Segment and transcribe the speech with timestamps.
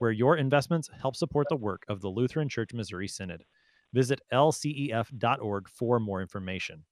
[0.00, 3.44] where your investments help support the work of the Lutheran Church Missouri Synod.
[3.92, 6.84] Visit lcef.org for more information.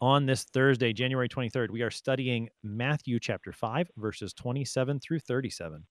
[0.00, 5.86] On this Thursday, January 23rd, we are studying Matthew chapter 5, verses 27 through 37.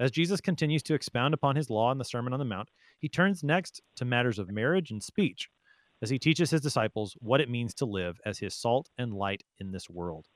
[0.00, 3.08] As Jesus continues to expound upon his law in the Sermon on the Mount, he
[3.08, 5.48] turns next to matters of marriage and speech
[6.02, 9.44] as he teaches his disciples what it means to live as his salt and light
[9.60, 10.26] in this world.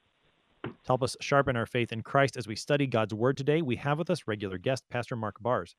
[0.65, 3.77] To help us sharpen our faith in Christ as we study God's Word today, we
[3.77, 5.75] have with us regular guest, Pastor Mark Barz.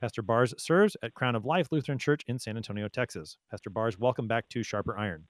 [0.00, 3.38] Pastor Barz serves at Crown of Life Lutheran Church in San Antonio, Texas.
[3.50, 5.24] Pastor Barz, welcome back to Sharper Iron.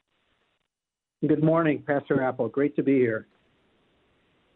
[1.26, 2.48] Good morning, Pastor Appel.
[2.48, 3.28] Great to be here.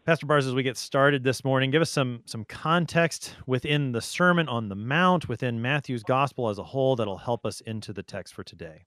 [0.04, 4.00] Pastor Barz, as we get started this morning, give us some some context within the
[4.00, 8.02] Sermon on the Mount, within Matthew's Gospel as a whole, that'll help us into the
[8.02, 8.86] text for today.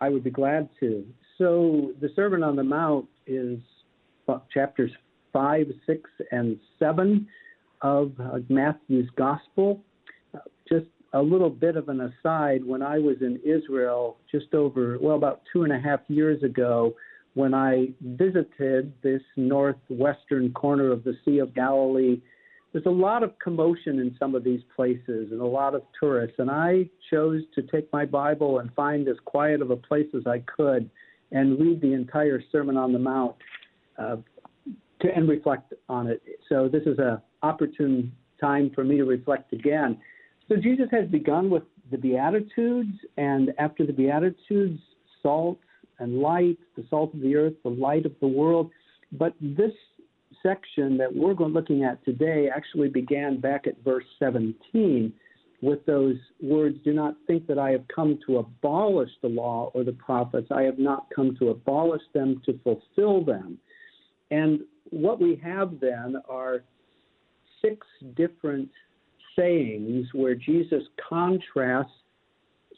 [0.00, 1.04] I would be glad to.
[1.38, 3.58] So, the Sermon on the Mount is
[4.52, 4.90] chapters
[5.32, 7.26] 5, 6, and 7
[7.80, 8.12] of
[8.48, 9.80] Matthew's Gospel.
[10.68, 15.16] Just a little bit of an aside when I was in Israel just over, well,
[15.16, 16.94] about two and a half years ago,
[17.34, 22.20] when I visited this northwestern corner of the Sea of Galilee,
[22.72, 26.36] there's a lot of commotion in some of these places and a lot of tourists.
[26.38, 30.26] And I chose to take my Bible and find as quiet of a place as
[30.26, 30.88] I could
[31.30, 33.36] and read the entire Sermon on the Mount
[33.98, 34.16] uh,
[35.00, 36.22] to, and reflect on it.
[36.48, 39.98] So this is an opportune time for me to reflect again.
[40.48, 44.80] So Jesus has begun with the Beatitudes, and after the Beatitudes,
[45.22, 45.58] salt
[45.98, 48.70] and light, the salt of the earth, the light of the world.
[49.12, 49.72] But this
[50.42, 55.12] section that we're looking at today actually began back at verse 17
[55.60, 59.84] with those words Do not think that I have come to abolish the law or
[59.84, 60.48] the prophets.
[60.50, 63.58] I have not come to abolish them, to fulfill them.
[64.32, 66.64] And what we have then are
[67.60, 68.70] six different
[69.36, 71.92] sayings where Jesus contrasts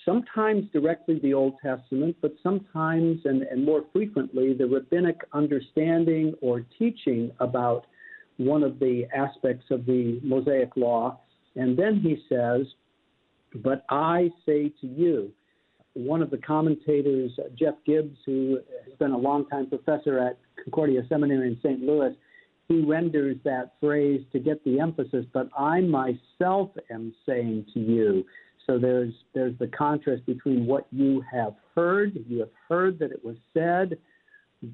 [0.05, 6.67] sometimes directly the Old Testament, but sometimes and, and more frequently the rabbinic understanding or
[6.77, 7.87] teaching about
[8.37, 11.21] one of the aspects of the Mosaic law.
[11.55, 12.67] And then he says,
[13.63, 15.31] But I say to you,
[15.95, 21.49] one of the commentators, Jeff Gibbs, who has been a longtime professor at Concordia Seminary
[21.49, 21.81] in St.
[21.81, 22.15] Louis,
[22.69, 28.25] he renders that phrase to get the emphasis, but I myself am saying to you.
[28.67, 33.23] So there's there's the contrast between what you have heard, you have heard that it
[33.23, 33.99] was said,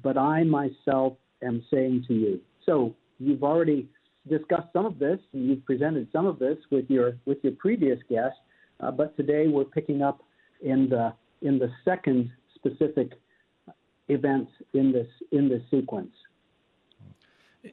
[0.01, 2.39] but I myself am saying to you.
[2.65, 3.89] So you've already
[4.29, 8.37] discussed some of this, you've presented some of this with your with your previous guest,
[8.79, 10.23] uh, but today we're picking up
[10.61, 13.13] in the in the second specific
[14.07, 16.13] events in this in this sequence.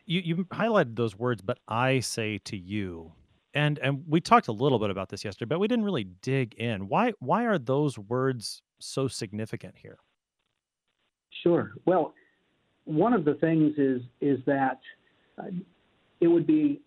[0.05, 3.13] You you highlighted those words, but I say to you
[3.55, 6.55] and and we talked a little bit about this yesterday, but we didn't really dig
[6.55, 6.89] in.
[6.89, 9.99] Why why are those words so significant here?
[11.43, 11.73] Sure.
[11.85, 12.15] Well,
[12.85, 14.81] one of the things is is that
[15.39, 15.47] uh,
[16.21, 16.81] it would be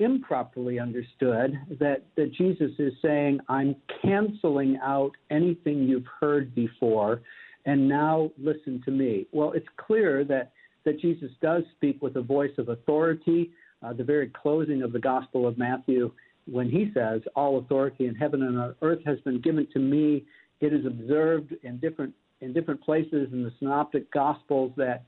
[0.00, 7.22] improperly understood that that Jesus is saying, "I'm canceling out anything you've heard before,
[7.66, 10.52] and now listen to me." Well, it's clear that
[10.84, 13.52] that Jesus does speak with a voice of authority
[13.82, 16.12] uh, the very closing of the Gospel of Matthew,
[16.50, 20.24] when he says, All authority in heaven and on earth has been given to me,
[20.60, 25.04] it is observed in different in different places in the synoptic gospels that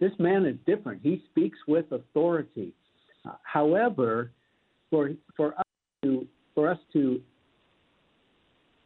[0.00, 1.00] this man is different.
[1.00, 2.72] He speaks with authority.
[3.42, 4.32] However,
[4.90, 5.64] for for us
[6.02, 7.20] to for us to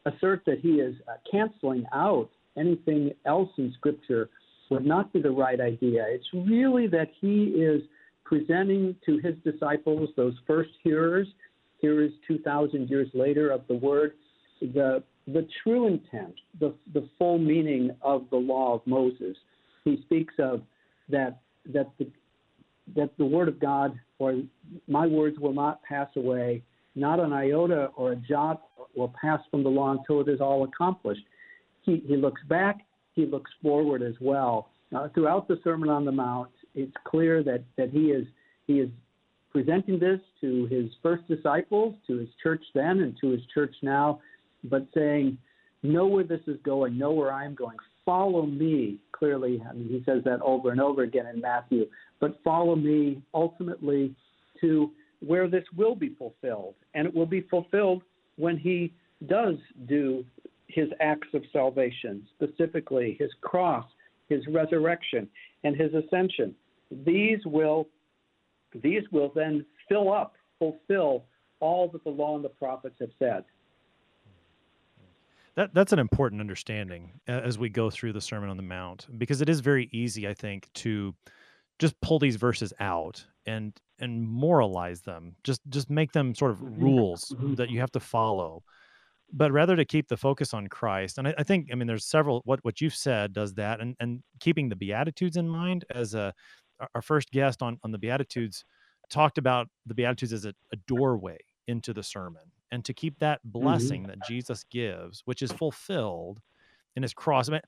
[0.06, 4.28] assert that he is uh, canceling out anything else in Scripture
[4.70, 6.04] would not be the right idea.
[6.08, 7.82] It's really that he is
[8.25, 11.26] presenting to his disciples, those first hearers,
[11.81, 14.12] hearers 2,000 years later of the word,
[14.60, 19.36] the, the true intent, the, the full meaning of the law of Moses.
[19.84, 20.62] He speaks of
[21.08, 21.40] that,
[21.72, 22.06] that, the,
[22.96, 24.40] that the word of God, or
[24.88, 26.62] my words will not pass away,
[26.94, 28.62] not an iota or a jot
[28.96, 31.22] will pass from the law until it is all accomplished.
[31.82, 32.81] He, he looks back,
[33.14, 34.70] he looks forward as well.
[34.94, 38.26] Uh, throughout the Sermon on the Mount, it's clear that, that he is
[38.66, 38.90] he is
[39.50, 44.20] presenting this to his first disciples, to his church then, and to his church now.
[44.64, 45.36] but saying,
[45.82, 48.98] know where this is going, know where I'm going, follow me.
[49.12, 51.86] Clearly, I mean, he says that over and over again in Matthew,
[52.20, 54.14] but follow me ultimately
[54.61, 56.75] to where this will be fulfilled.
[56.94, 58.02] And it will be fulfilled
[58.37, 58.93] when he
[59.26, 59.56] does
[59.87, 60.25] do
[60.69, 63.87] his acts of salvation, specifically his cross,
[64.28, 65.28] his resurrection,
[65.64, 66.55] and his ascension.
[67.05, 67.88] These will
[68.82, 71.25] these will then fill up, fulfill
[71.58, 73.44] all that the law and the prophets have said.
[75.56, 79.40] That, that's an important understanding as we go through the Sermon on the Mount, because
[79.40, 81.12] it is very easy, I think, to
[81.81, 86.59] just pull these verses out and and moralize them, just just make them sort of
[86.59, 86.82] mm-hmm.
[86.82, 87.55] rules mm-hmm.
[87.55, 88.62] that you have to follow,
[89.32, 91.19] but rather to keep the focus on Christ.
[91.19, 93.97] And I, I, think, I mean, there's several what what you've said does that, and
[93.99, 96.32] and keeping the Beatitudes in mind as a
[96.94, 98.65] our first guest on on the Beatitudes
[99.09, 103.41] talked about the Beatitudes as a, a doorway into the sermon and to keep that
[103.41, 103.61] mm-hmm.
[103.61, 104.11] blessing mm-hmm.
[104.11, 106.41] that Jesus gives, which is fulfilled
[106.97, 107.49] in his cross.
[107.49, 107.61] I mean,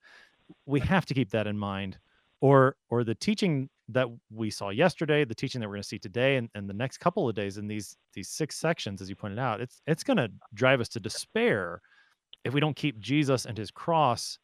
[0.67, 1.99] we have to keep that in mind.
[2.41, 5.99] Or or the teaching that we saw yesterday, the teaching that we're going to see
[5.99, 9.17] today and, and the next couple of days in these these six sections, as you
[9.17, 11.81] pointed out, it's it's gonna drive us to despair
[12.45, 14.39] if we don't keep Jesus and his cross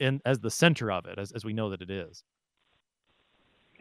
[0.00, 2.24] in as the center of it, as, as we know that it is.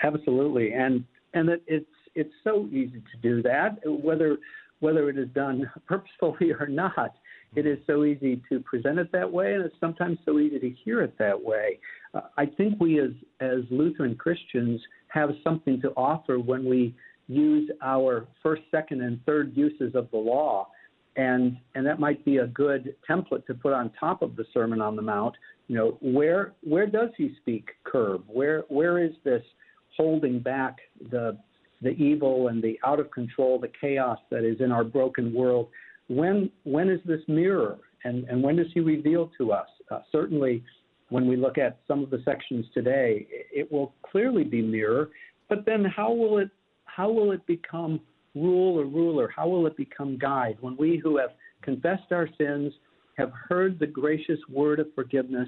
[0.02, 0.74] Absolutely.
[0.74, 1.86] And and it, it's
[2.16, 4.38] it's so easy to do that, whether
[4.84, 7.16] whether it is done purposefully or not.
[7.56, 10.70] It is so easy to present it that way, and it's sometimes so easy to
[10.70, 11.80] hear it that way.
[12.14, 16.96] Uh, I think we, as as Lutheran Christians, have something to offer when we
[17.28, 20.68] use our first, second, and third uses of the law,
[21.16, 24.82] and and that might be a good template to put on top of the Sermon
[24.82, 25.36] on the Mount.
[25.68, 28.24] You know, where where does he speak curb?
[28.28, 29.44] Where where is this
[29.96, 30.78] holding back
[31.12, 31.38] the
[31.84, 35.68] the evil and the out of control, the chaos that is in our broken world.
[36.08, 39.68] When when is this mirror, and and when does He reveal to us?
[39.92, 40.64] Uh, certainly,
[41.10, 45.10] when we look at some of the sections today, it will clearly be mirror.
[45.50, 46.50] But then, how will it
[46.86, 48.00] how will it become
[48.36, 49.32] rule or ruler?
[49.36, 50.58] How will it become guide?
[50.62, 51.32] When we who have
[51.62, 52.74] confessed our sins,
[53.18, 55.48] have heard the gracious word of forgiveness,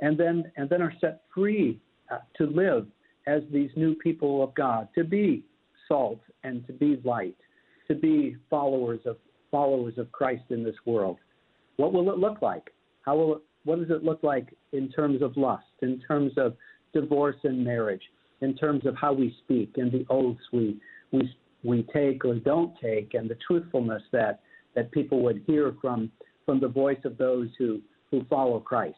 [0.00, 1.80] and then and then are set free
[2.10, 2.86] uh, to live
[3.26, 5.44] as these new people of God, to be
[5.88, 7.36] salt and to be light,
[7.88, 9.16] to be followers of
[9.50, 11.18] followers of Christ in this world.
[11.76, 12.70] What will it look like?
[13.02, 16.56] How will it, what does it look like in terms of lust, in terms of
[16.92, 18.02] divorce and marriage,
[18.40, 20.80] in terms of how we speak and the oaths we
[21.12, 21.30] we
[21.64, 24.40] we take or don't take, and the truthfulness that
[24.74, 26.10] that people would hear from
[26.44, 27.80] from the voice of those who
[28.10, 28.96] who follow Christ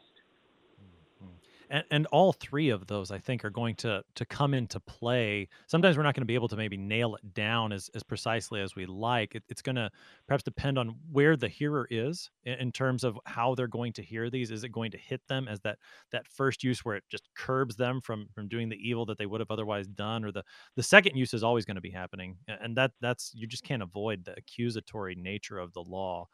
[1.69, 5.47] and, and all three of those i think are going to to come into play.
[5.67, 8.61] Sometimes we're not going to be able to maybe nail it down as, as precisely
[8.61, 9.35] as we like.
[9.35, 9.89] It, it's going to
[10.27, 14.03] perhaps depend on where the hearer is in, in, terms of how they're going to
[14.03, 14.51] hear these.
[14.51, 15.77] Is it going to hit them as that
[16.11, 19.25] that first use where it just curbs them from from doing the evil that they
[19.25, 20.43] would have otherwise done or the
[20.75, 22.37] the second use is always going to be happening.
[22.47, 26.27] And that that's you just can't avoid the accusatory nature of the law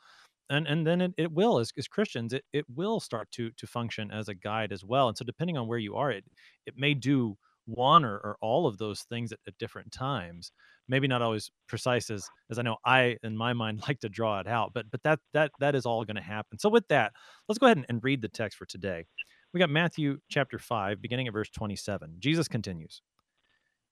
[0.49, 3.65] and and then it, it will as, as christians it, it will start to to
[3.65, 6.23] function as a guide as well and so depending on where you are it
[6.65, 10.51] it may do one or, or all of those things at, at different times.
[10.87, 14.39] Maybe not always precise as as i know i in my mind like to draw
[14.39, 16.59] it out but but that that that is all going to happen.
[16.59, 17.13] So with that
[17.49, 19.05] let's go ahead and, and read the text for today.
[19.53, 23.01] We got matthew chapter 5 beginning at verse 27 jesus continues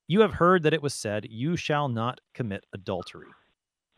[0.07, 3.29] you have heard that it was said you shall not commit adultery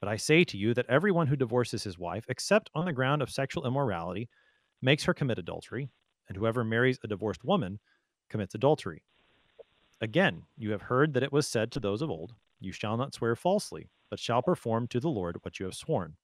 [0.00, 3.20] But I say to you that everyone who divorces his wife, except on the ground
[3.20, 4.28] of sexual immorality,
[4.80, 5.90] makes her commit adultery,
[6.28, 7.78] and whoever marries a divorced woman
[8.30, 9.02] commits adultery.
[10.00, 13.12] Again, you have heard that it was said to those of old, You shall not
[13.12, 16.16] swear falsely, but shall perform to the Lord what you have sworn.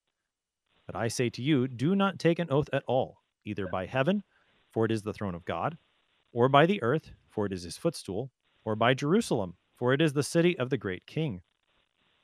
[0.86, 4.22] But I say to you, do not take an oath at all, either by heaven,
[4.70, 5.76] for it is the throne of God,
[6.32, 8.30] or by the earth, for it is his footstool,
[8.64, 11.42] or by Jerusalem, for it is the city of the great king.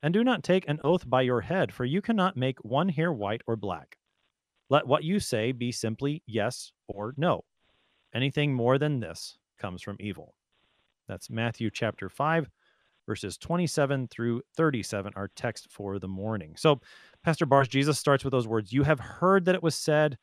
[0.02, 3.12] And do not take an oath by your head, for you cannot make one hair
[3.12, 3.96] white or black.
[4.68, 7.44] Let what you say be simply yes or no.
[8.14, 10.34] Anything more than this comes from evil.
[11.08, 12.48] That's Matthew chapter 5,
[13.06, 16.54] verses 27 through 37, our text for the morning.
[16.56, 16.80] So,
[17.22, 20.18] Pastor Barsh, Jesus starts with those words You have heard that it was said,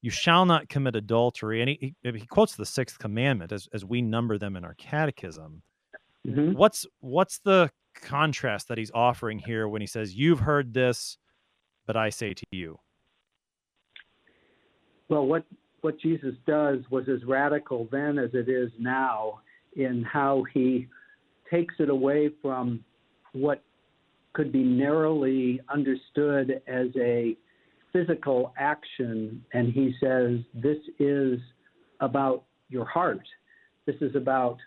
[0.00, 1.60] you shall not commit adultery.
[1.60, 4.74] And he, he, he quotes the sixth commandment as, as we number them in our
[4.74, 5.62] catechism.
[6.26, 6.52] Mm-hmm.
[6.52, 7.70] What's what's the
[8.00, 11.18] contrast that he's offering here when he says, You've heard this,
[11.86, 12.78] but I say to you?
[15.08, 15.44] Well, what
[15.80, 19.40] what Jesus does was as radical then as it is now
[19.76, 20.88] in how he
[21.50, 22.84] takes it away from
[23.32, 23.62] what
[24.32, 27.36] could be narrowly understood as a
[27.92, 31.38] physical action, and he says, This is
[32.00, 33.26] about your heart.
[33.86, 34.58] This is about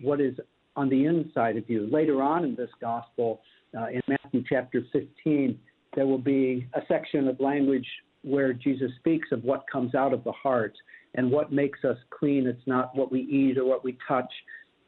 [0.00, 0.34] what is
[0.76, 1.88] on the inside of you.
[1.90, 3.40] Later on in this gospel,
[3.76, 5.58] uh, in Matthew chapter 15,
[5.94, 7.86] there will be a section of language
[8.22, 10.74] where Jesus speaks of what comes out of the heart
[11.14, 12.46] and what makes us clean.
[12.46, 14.32] It's not what we eat or what we touch,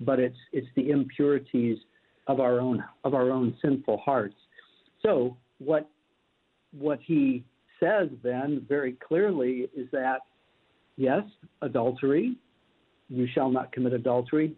[0.00, 1.78] but it's it's the impurities
[2.26, 4.36] of our own of our own sinful hearts.
[5.02, 5.88] So what
[6.72, 7.44] what he
[7.80, 10.20] says then very clearly is that
[10.96, 11.22] yes,
[11.62, 12.36] adultery,
[13.08, 14.54] you shall not commit adultery,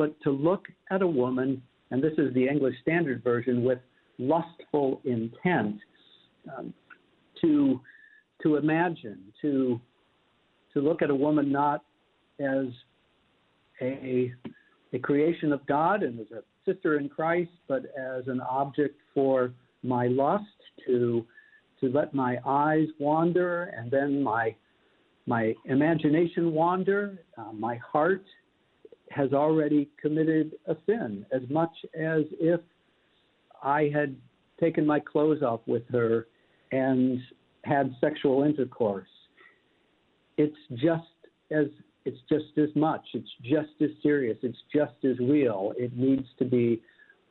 [0.00, 3.80] but to look at a woman, and this is the English Standard Version, with
[4.18, 5.76] lustful intent,
[6.56, 6.72] um,
[7.42, 7.78] to
[8.42, 9.78] to imagine, to
[10.72, 11.84] to look at a woman not
[12.40, 12.68] as
[13.82, 14.32] a
[14.94, 19.52] a creation of God and as a sister in Christ, but as an object for
[19.82, 20.44] my lust,
[20.86, 21.26] to
[21.80, 24.56] to let my eyes wander and then my
[25.26, 28.24] my imagination wander, uh, my heart
[29.10, 32.60] has already committed a sin as much as if
[33.62, 34.16] I had
[34.60, 36.26] taken my clothes off with her
[36.72, 37.18] and
[37.64, 39.08] had sexual intercourse.
[40.36, 41.02] It's just
[41.50, 41.66] as
[42.06, 43.04] it's just as much.
[43.12, 44.38] It's just as serious.
[44.42, 45.74] It's just as real.
[45.76, 46.80] It needs to be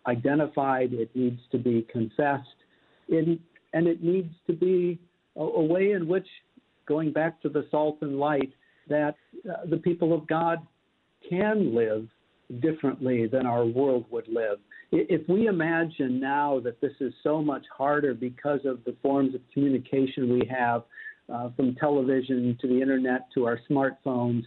[0.05, 0.93] identified.
[0.93, 2.45] It needs to be confessed.
[3.07, 3.39] It,
[3.73, 4.99] and it needs to be
[5.35, 6.27] a, a, way in which,
[6.87, 8.53] going back to the salt and light,
[8.89, 9.15] that
[9.49, 10.59] uh, the people of God
[11.29, 12.07] can live
[12.61, 14.57] differently than our world would live.
[14.91, 19.41] If we imagine now that this is so much harder because of the forms of
[19.53, 20.83] communication we have,
[21.31, 24.43] uh, from television to the internet to our smartphones,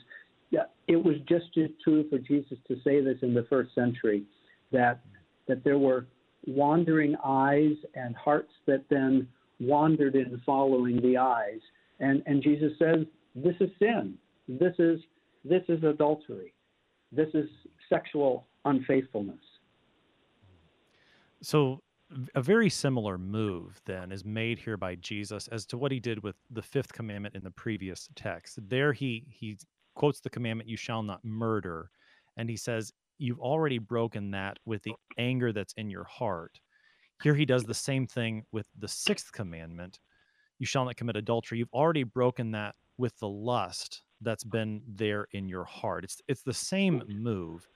[0.88, 4.24] it was just as true for Jesus to say this in the first century
[4.72, 5.00] that
[5.48, 6.06] that there were
[6.46, 9.28] wandering eyes and hearts that then
[9.60, 11.60] wandered in following the eyes.
[12.00, 14.14] And and Jesus says, This is sin.
[14.48, 15.00] This is
[15.44, 16.52] this is adultery.
[17.12, 17.48] This is
[17.88, 19.38] sexual unfaithfulness.
[21.42, 21.82] So
[22.34, 26.22] a very similar move then is made here by Jesus as to what he did
[26.22, 28.58] with the fifth commandment in the previous text.
[28.68, 29.58] There he he
[29.94, 31.90] quotes the commandment you shall not murder
[32.36, 36.60] and he says you've already broken that with the anger that's in your heart.
[37.22, 39.98] Here he does the same thing with the sixth commandment
[40.58, 41.58] you shall not commit adultery.
[41.58, 46.04] You've already broken that with the lust that's been there in your heart.
[46.04, 47.66] It's it's the same move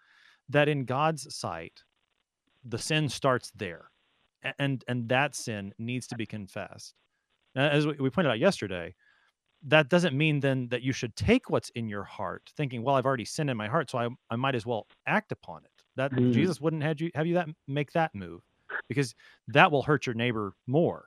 [0.49, 1.83] that in God's sight
[2.65, 3.91] the sin starts there.
[4.59, 6.95] And and that sin needs to be confessed.
[7.57, 8.95] As we pointed out yesterday,
[9.67, 13.07] that doesn't mean then that you should take what's in your heart thinking well i've
[13.07, 16.13] already sinned in my heart so i, I might as well act upon it that
[16.13, 16.33] mm-hmm.
[16.33, 18.43] jesus wouldn't have you have you that make that move
[18.89, 19.15] because
[19.49, 21.07] that will hurt your neighbor more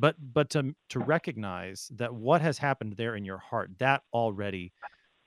[0.00, 4.72] but but to to recognize that what has happened there in your heart that already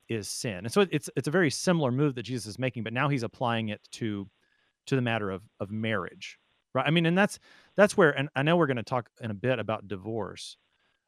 [0.10, 0.66] is sin.
[0.66, 3.24] And so it's it's a very similar move that jesus is making but now he's
[3.24, 4.28] applying it to
[4.88, 6.40] to the matter of of marriage
[6.74, 6.86] right?
[6.86, 7.40] I mean and that's
[7.76, 10.58] that's where and i know we're going to talk in a bit about divorce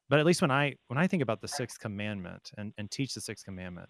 [0.10, 3.14] but at least when i when i think about the sixth commandment and and teach
[3.14, 3.90] the sixth commandment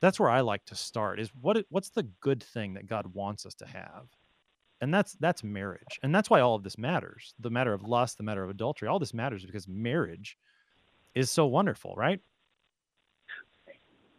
[0.00, 3.46] that's where i like to start is what what's the good thing that god wants
[3.46, 4.06] us to have
[4.80, 8.18] and that's that's marriage and that's why all of this matters the matter of lust
[8.18, 10.36] the matter of adultery all this matters because marriage
[11.14, 12.20] is so wonderful right?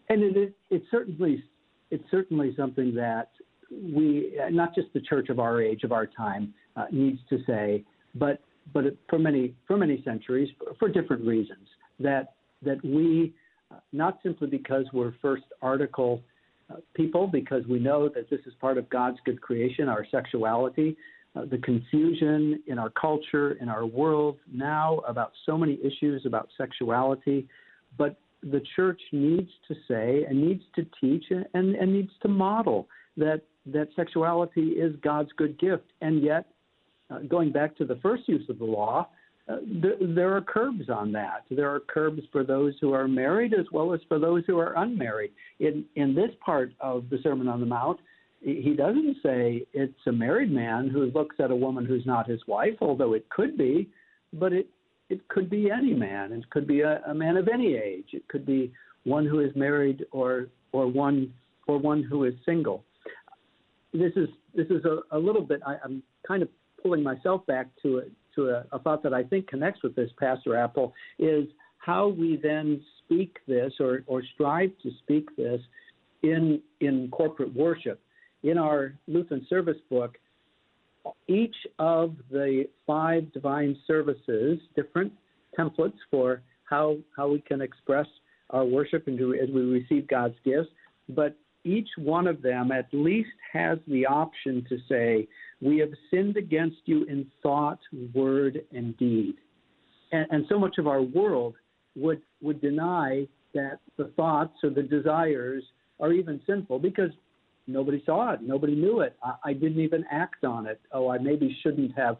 [0.10, 1.44] And it is it's certainly
[1.92, 3.32] it's certainly something that
[3.72, 7.84] we not just the church of our age of our time uh, needs to say
[8.16, 8.42] but
[8.74, 10.50] but for many for many centuries
[10.80, 11.68] for different reasons
[12.00, 13.34] that that we
[13.72, 16.24] uh, not simply because we're first article
[16.93, 20.97] people because we know that this is part of God's good creation our sexuality
[21.38, 26.50] uh, the confusion in our culture in our world now about so many issues about
[26.57, 27.47] sexuality.
[27.97, 32.88] But the church needs to say and needs to teach and, and needs to model
[33.17, 35.91] that that sexuality is God's good gift.
[36.01, 36.45] And yet
[37.09, 39.09] uh, going back to the first use of the law,
[39.50, 41.46] uh, th- there are curbs on that.
[41.50, 44.74] There are curbs for those who are married as well as for those who are
[44.77, 45.32] unmarried.
[45.60, 48.00] In in this part of the Sermon on the Mount,
[48.42, 52.42] he doesn't say it's a married man who looks at a woman who's not his
[52.48, 53.89] wife, although it could be,
[54.34, 54.68] but it
[55.10, 56.34] it could be any man.
[56.34, 58.10] It could be a, a man of any age.
[58.12, 58.74] It could be
[59.06, 61.34] one who is married or or one
[61.68, 62.84] or one who is single.
[63.94, 65.62] This is this is a, a little bit.
[65.66, 66.50] I, I'm kind of
[66.82, 68.01] pulling myself back to a,
[68.38, 71.46] to a, a thought that I think connects with this, Pastor Appel, is
[71.79, 75.62] how we then speak this or, or strive to speak this
[76.24, 78.00] in in corporate worship.
[78.44, 80.17] In our Lutheran service book,
[81.27, 85.12] each of the five divine services, different
[85.58, 88.08] templates for how how we can express
[88.51, 90.70] our worship and do, as we receive God's gifts,
[91.10, 95.27] but each one of them at least has the option to say,
[95.62, 97.80] We have sinned against you in thought,
[98.14, 99.36] word, and deed.
[100.12, 101.56] And, and so much of our world
[101.96, 105.64] would, would deny that the thoughts or the desires
[106.00, 107.10] are even sinful because
[107.66, 109.16] nobody saw it, nobody knew it.
[109.24, 110.80] I, I didn't even act on it.
[110.92, 112.18] Oh, I maybe shouldn't have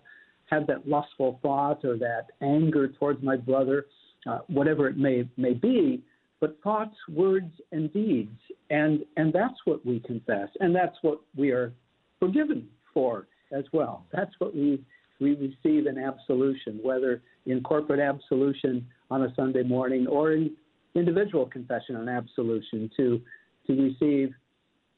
[0.50, 3.86] had that lustful thought or that anger towards my brother,
[4.26, 6.04] uh, whatever it may may be
[6.40, 8.38] but thoughts, words, and deeds.
[8.70, 11.74] And, and that's what we confess, and that's what we are
[12.20, 14.06] forgiven for as well.
[14.12, 14.82] That's what we,
[15.20, 20.56] we receive in absolution, whether in corporate absolution on a Sunday morning or in
[20.96, 23.22] individual confession and absolution, to,
[23.68, 24.34] to receive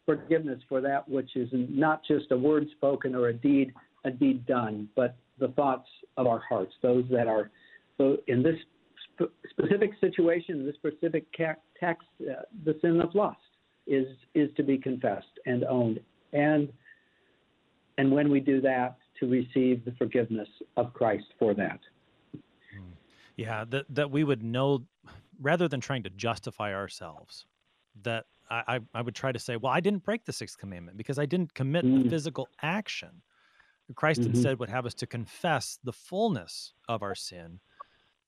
[0.06, 3.74] forgiveness for that which is not just a word spoken or a deed,
[4.06, 7.52] a deed done, but the thoughts of our hearts, those that are
[7.98, 8.56] so in this
[9.50, 13.38] specific situation, this specific text, uh, the sin of lust
[13.88, 16.00] is is to be confessed and owned,
[16.32, 16.70] and
[18.00, 21.80] and when we do that, to receive the forgiveness of Christ for that.
[22.34, 22.92] Hmm.
[23.36, 24.86] Yeah, that that we would know,
[25.42, 27.46] rather than trying to justify ourselves,
[28.04, 31.20] that I, I would try to say, well, I didn't break the sixth commandment because
[31.20, 32.04] I didn't commit mm.
[32.04, 33.22] the physical action.
[33.96, 34.32] Christ mm-hmm.
[34.32, 37.60] instead would have us to confess the fullness of our sin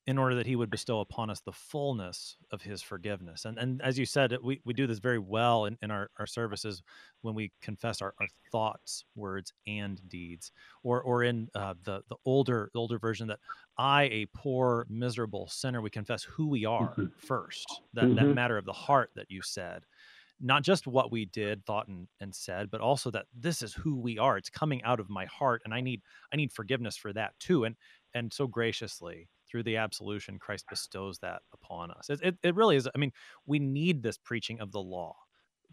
[0.07, 3.45] in order that he would bestow upon us the fullness of his forgiveness.
[3.45, 6.25] And and as you said, we, we do this very well in, in our, our
[6.25, 6.81] services
[7.21, 10.51] when we confess our, our thoughts, words, and deeds.
[10.83, 13.39] Or or in uh, the the older older version that
[13.77, 17.05] I, a poor, miserable sinner, we confess who we are mm-hmm.
[17.17, 17.81] first.
[17.93, 18.15] That mm-hmm.
[18.15, 19.83] that matter of the heart that you said.
[20.43, 23.99] Not just what we did, thought, and, and said, but also that this is who
[23.99, 24.39] we are.
[24.39, 26.01] It's coming out of my heart, and I need
[26.33, 27.65] I need forgiveness for that too.
[27.65, 27.75] And
[28.15, 32.09] and so graciously through the absolution, Christ bestows that upon us.
[32.09, 32.87] It, it, it, really is.
[32.93, 33.11] I mean,
[33.45, 35.15] we need this preaching of the law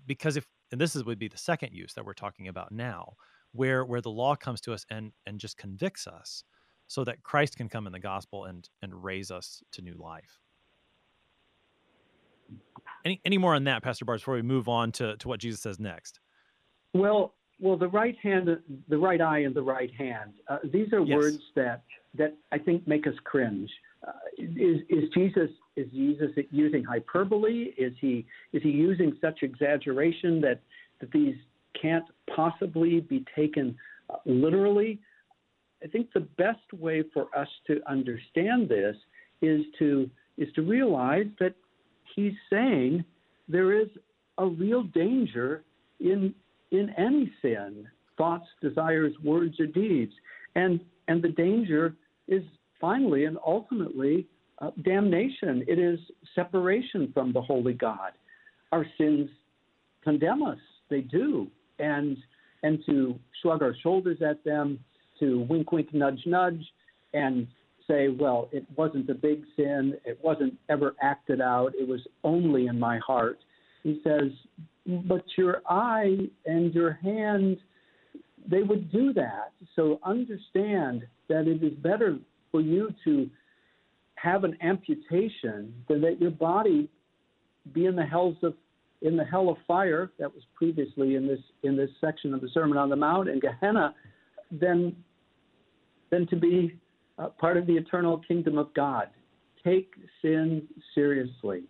[0.06, 3.14] because if, and this is would be the second use that we're talking about now,
[3.52, 6.44] where where the law comes to us and and just convicts us,
[6.88, 10.40] so that Christ can come in the gospel and and raise us to new life.
[13.04, 15.60] Any any more on that, Pastor Barz, before we move on to to what Jesus
[15.60, 16.20] says next?
[16.94, 18.48] Well, well, the right hand,
[18.88, 20.34] the right eye, and the right hand.
[20.48, 21.16] Uh, these are yes.
[21.16, 21.82] words that
[22.18, 23.70] that I think make us cringe.
[24.06, 27.72] Uh, is, is Jesus is Jesus using hyperbole?
[27.76, 30.60] Is he is he using such exaggeration that
[31.00, 31.34] that these
[31.80, 32.04] can't
[32.34, 33.76] possibly be taken
[34.10, 34.98] uh, literally?
[35.82, 38.96] I think the best way for us to understand this
[39.42, 41.54] is to is to realize that
[42.14, 43.04] he's saying
[43.48, 43.88] there is
[44.38, 45.64] a real danger
[46.00, 46.34] in
[46.70, 50.12] in any sin, thoughts, desires, words, or deeds.
[50.54, 51.94] And, and the danger
[52.28, 52.42] is
[52.80, 54.26] finally and ultimately
[54.60, 55.64] uh, damnation.
[55.66, 55.98] It is
[56.34, 58.12] separation from the holy God.
[58.72, 59.28] Our sins
[60.04, 60.58] condemn us,
[60.90, 61.48] they do.
[61.78, 62.16] And,
[62.62, 64.78] and to shrug our shoulders at them,
[65.20, 66.64] to wink, wink, nudge, nudge,
[67.14, 67.46] and
[67.88, 72.66] say, well, it wasn't a big sin, it wasn't ever acted out, it was only
[72.66, 73.38] in my heart.
[73.82, 74.30] He says,
[75.06, 77.58] but your eye and your hand,
[78.50, 79.52] they would do that.
[79.76, 82.18] So understand that it is better
[82.50, 83.28] for you to
[84.14, 86.88] have an amputation than that your body
[87.72, 88.54] be in the hells of
[89.00, 92.48] in the hell of fire that was previously in this in this section of the
[92.52, 93.94] Sermon on the Mount in Gehenna,
[94.50, 94.96] than
[96.10, 96.76] than to be
[97.18, 99.08] uh, part of the eternal kingdom of God.
[99.64, 101.64] Take sin seriously.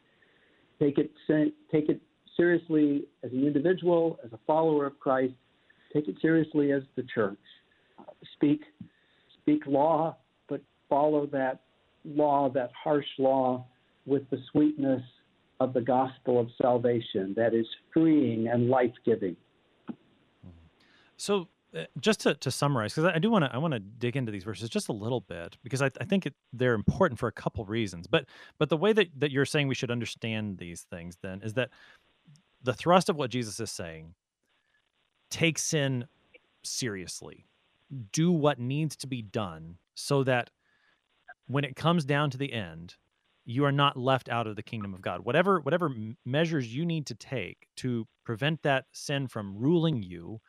[0.78, 2.00] Take it take it
[2.36, 5.34] seriously as an individual, as a follower of Christ.
[5.92, 7.38] Take it seriously as the church.
[8.34, 8.60] Speak,
[9.40, 10.16] speak law,
[10.48, 11.60] but follow that
[12.04, 13.66] law, that harsh law,
[14.06, 15.02] with the sweetness
[15.60, 19.36] of the gospel of salvation that is freeing and life giving.
[21.16, 24.16] So, uh, just to, to summarize, because I do want to I want to dig
[24.16, 27.26] into these verses just a little bit because I, I think it, they're important for
[27.26, 28.06] a couple reasons.
[28.06, 28.24] But
[28.56, 31.70] but the way that, that you're saying we should understand these things then is that
[32.62, 34.14] the thrust of what Jesus is saying
[35.30, 36.06] take sin
[36.62, 37.46] seriously.
[38.12, 40.50] Do what needs to be done so that
[41.46, 42.94] when it comes down to the end,
[43.44, 45.24] you are not left out of the kingdom of God.
[45.24, 45.90] Whatever whatever
[46.26, 50.40] measures you need to take to prevent that sin from ruling you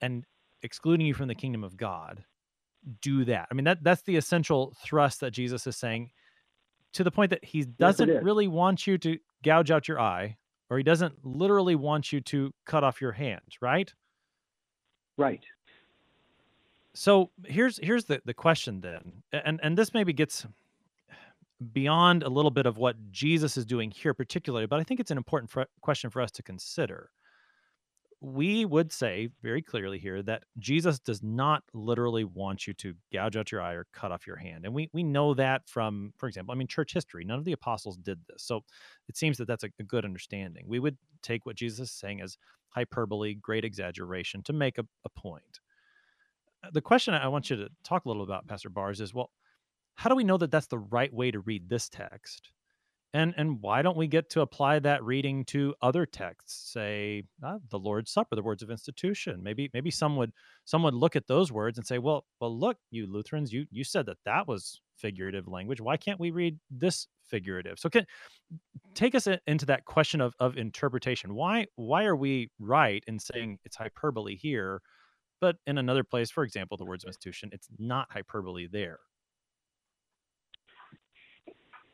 [0.00, 0.24] and
[0.62, 2.24] excluding you from the kingdom of God,
[3.02, 3.48] do that.
[3.50, 6.10] I mean that that's the essential thrust that Jesus is saying
[6.94, 10.38] to the point that he doesn't yes, really want you to gouge out your eye
[10.74, 13.94] or he doesn't literally want you to cut off your hand, right?
[15.16, 15.44] Right.
[16.94, 20.46] So here's here's the the question then, and and this maybe gets
[21.72, 25.12] beyond a little bit of what Jesus is doing here particularly, but I think it's
[25.12, 27.10] an important fr- question for us to consider.
[28.26, 33.36] We would say very clearly here that Jesus does not literally want you to gouge
[33.36, 34.64] out your eye or cut off your hand.
[34.64, 37.24] And we, we know that from, for example, I mean, church history.
[37.26, 38.42] None of the apostles did this.
[38.42, 38.64] So
[39.10, 40.64] it seems that that's a, a good understanding.
[40.66, 42.38] We would take what Jesus is saying as
[42.70, 45.60] hyperbole, great exaggeration to make a, a point.
[46.64, 49.30] Uh, the question I want you to talk a little about, Pastor Barz, is well,
[49.96, 52.52] how do we know that that's the right way to read this text?
[53.14, 57.58] And and why don't we get to apply that reading to other texts, say uh,
[57.70, 59.40] the Lord's Supper, the words of institution?
[59.40, 60.32] Maybe maybe some would
[60.64, 63.84] some would look at those words and say, well, well, look, you Lutherans, you you
[63.84, 65.80] said that that was figurative language.
[65.80, 67.78] Why can't we read this figurative?
[67.78, 68.04] So can
[68.94, 71.36] take us into that question of of interpretation.
[71.36, 74.82] Why why are we right in saying it's hyperbole here,
[75.40, 78.98] but in another place, for example, the words of institution, it's not hyperbole there?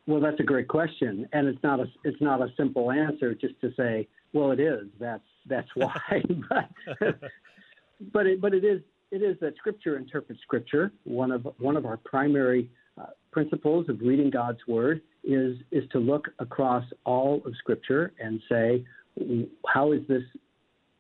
[0.07, 3.61] Well, that's a great question, and it's not a it's not a simple answer just
[3.61, 4.87] to say, well, it is.
[4.99, 6.23] That's that's why.
[6.49, 6.71] but
[8.13, 10.93] but it, but it is it is that Scripture interprets Scripture.
[11.05, 15.99] One of one of our primary uh, principles of reading God's Word is is to
[15.99, 18.85] look across all of Scripture and say,
[19.67, 20.23] how is this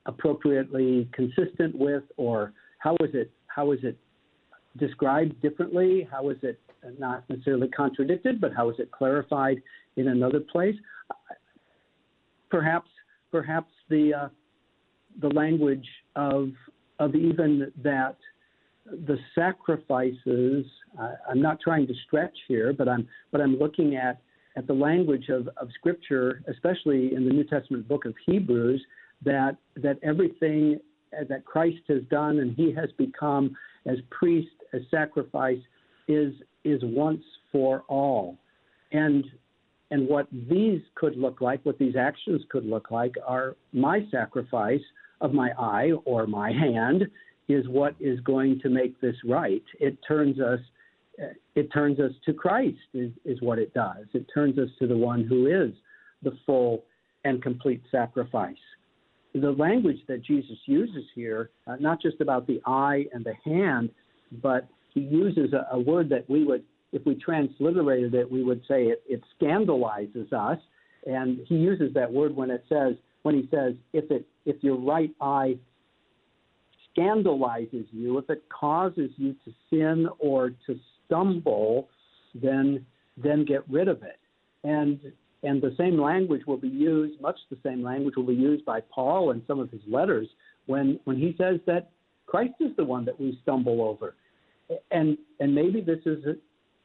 [0.06, 3.96] appropriately consistent with, or how is it how is it
[4.76, 6.06] described differently?
[6.10, 6.60] How is it
[6.98, 9.62] not necessarily contradicted, but how is it clarified
[9.96, 10.74] in another place?
[12.50, 12.90] Perhaps,
[13.30, 14.28] perhaps the uh,
[15.20, 16.50] the language of
[16.98, 18.16] of even that
[19.06, 20.66] the sacrifices.
[21.00, 24.20] Uh, I'm not trying to stretch here, but I'm but I'm looking at
[24.56, 28.82] at the language of, of Scripture, especially in the New Testament book of Hebrews,
[29.24, 30.80] that that everything
[31.28, 35.58] that Christ has done and He has become as priest, as sacrifice,
[36.10, 38.36] is is once for all.
[38.92, 39.24] And
[39.90, 44.82] and what these could look like, what these actions could look like, are my sacrifice
[45.20, 47.04] of my eye or my hand
[47.48, 49.64] is what is going to make this right.
[49.80, 50.60] It turns us
[51.54, 54.06] it turns us to Christ is, is what it does.
[54.14, 55.74] It turns us to the one who is
[56.22, 56.84] the full
[57.24, 58.56] and complete sacrifice.
[59.34, 63.90] The language that Jesus uses here, uh, not just about the eye and the hand,
[64.42, 68.62] but he uses a, a, word that we would, if we transliterated it, we would
[68.68, 70.58] say it, it scandalizes us.
[71.06, 74.76] And he uses that word when it says, when he says, if it, if your
[74.76, 75.56] right eye
[76.94, 81.88] scandalizes you, if it causes you to sin or to stumble,
[82.34, 82.84] then
[83.16, 84.18] then get rid of it.
[84.64, 85.00] And
[85.42, 88.80] and the same language will be used, much the same language will be used by
[88.94, 90.28] Paul in some of his letters
[90.66, 91.90] when when he says that
[92.26, 94.14] Christ is the one that we stumble over
[94.90, 96.24] and and maybe this is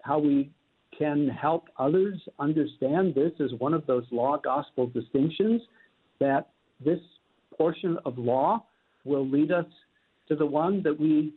[0.04, 0.52] how we
[0.98, 5.62] can help others understand this as one of those law gospel distinctions
[6.20, 6.50] that
[6.84, 7.00] this
[7.58, 8.64] portion of law
[9.04, 9.66] will lead us
[10.28, 11.34] to the one that we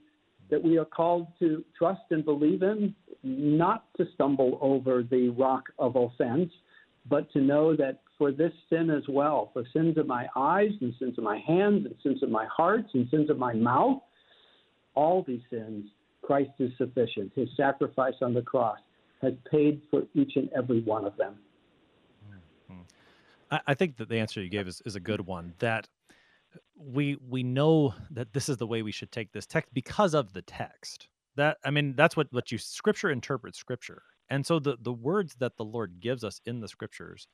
[0.50, 5.64] that we are called to trust and believe in, not to stumble over the rock
[5.78, 6.50] of offense,
[7.06, 10.94] but to know that for this sin as well, for sins of my eyes and
[10.98, 14.00] sins of my hands and sins of my heart and sins of my mouth,
[14.94, 15.90] all these sins
[16.28, 17.32] Christ is sufficient.
[17.34, 18.76] His sacrifice on the cross
[19.22, 21.36] has paid for each and every one of them.
[22.70, 23.56] Mm-hmm.
[23.66, 25.54] I think that the answer you gave is, is a good one.
[25.60, 25.88] That
[26.76, 30.34] we we know that this is the way we should take this text because of
[30.34, 31.08] the text.
[31.36, 35.36] That I mean, that's what what you Scripture interprets Scripture, and so the the words
[35.36, 37.26] that the Lord gives us in the Scriptures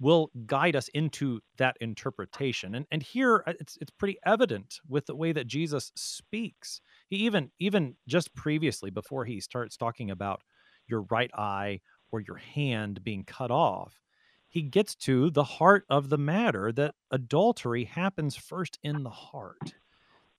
[0.00, 2.74] will guide us into that interpretation.
[2.74, 6.80] And and here uh, it's it's pretty evident with the way that Jesus speaks.
[7.08, 10.40] He even even just previously before he starts talking about
[10.88, 14.00] your right eye or your hand being cut off,
[14.48, 19.74] he gets to the heart of the matter that adultery happens first in the heart.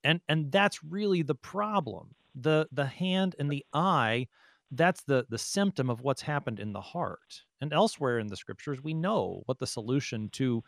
[0.04, 2.16] And and that's really the problem.
[2.34, 4.26] The the hand and the eye
[4.72, 8.82] that's the the symptom of what's happened in the heart and elsewhere in the scriptures
[8.82, 10.62] we know what the solution to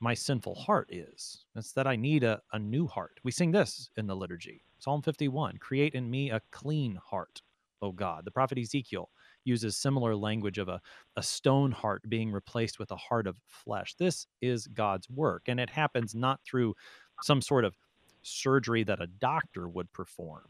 [0.00, 1.44] my sinful heart is.
[1.54, 3.20] It's that i need a, a new heart.
[3.22, 7.42] We sing this in the liturgy psalm 51 create in me a clean heart
[7.82, 8.24] o god.
[8.24, 9.10] The prophet ezekiel
[9.44, 10.80] uses similar language of a,
[11.16, 13.94] a stone heart being replaced with a heart of flesh.
[13.94, 16.74] This is God's work, and it happens not through
[17.22, 17.76] some sort of
[18.22, 20.44] surgery that a doctor would perform,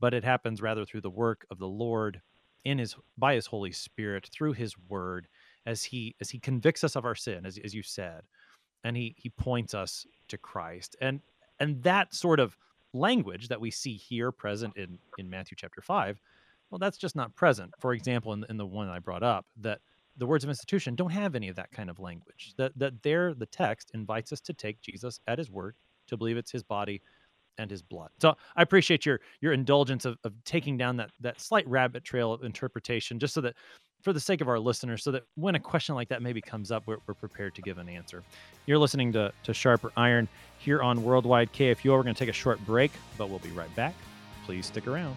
[0.00, 2.20] but it happens rather through the work of the Lord
[2.66, 5.28] in his by his Holy Spirit through his word
[5.66, 8.22] as he as he convicts us of our sin, as, as you said,
[8.82, 10.96] and he he points us to Christ.
[11.00, 11.20] And
[11.60, 12.56] and that sort of
[12.92, 16.20] language that we see here present in in Matthew chapter five,
[16.70, 17.72] well, that's just not present.
[17.78, 19.80] For example, in, in the one I brought up, that
[20.16, 22.54] the words of institution don't have any of that kind of language.
[22.56, 25.76] That that there the text invites us to take Jesus at his word,
[26.08, 27.00] to believe it's his body
[27.58, 28.10] and his blood.
[28.20, 32.32] So I appreciate your your indulgence of, of taking down that that slight rabbit trail
[32.32, 33.54] of interpretation, just so that
[34.02, 36.70] for the sake of our listeners, so that when a question like that maybe comes
[36.70, 38.22] up, we're, we're prepared to give an answer.
[38.66, 41.96] You're listening to, to Sharper Iron here on Worldwide KFUO.
[41.96, 43.94] We're going to take a short break, but we'll be right back.
[44.44, 45.16] Please stick around.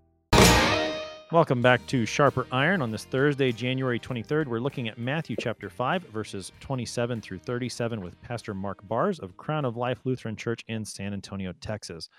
[1.31, 4.47] Welcome back to Sharper Iron on this Thursday, January 23rd.
[4.47, 9.37] We're looking at Matthew chapter 5, verses 27 through 37 with Pastor Mark Barz of
[9.37, 12.09] Crown of Life Lutheran Church in San Antonio, Texas.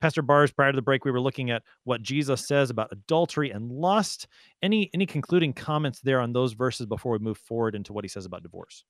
[0.00, 3.50] Pastor Barz, prior to the break, we were looking at what Jesus says about adultery
[3.50, 4.28] and lust.
[4.62, 8.08] Any any concluding comments there on those verses before we move forward into what he
[8.08, 8.86] says about divorce?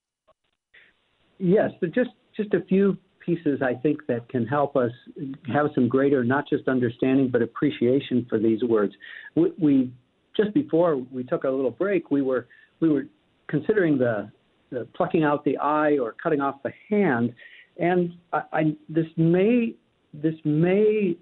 [1.38, 4.92] Yes, but just just a few pieces I think that can help us
[5.52, 8.94] have some greater, not just understanding, but appreciation for these words.
[9.34, 9.92] We, we
[10.36, 12.46] just before we took a little break, we were
[12.80, 13.06] we were
[13.48, 14.30] considering the,
[14.70, 17.32] the plucking out the eye or cutting off the hand,
[17.78, 19.74] and I, I, this may
[20.12, 21.16] this may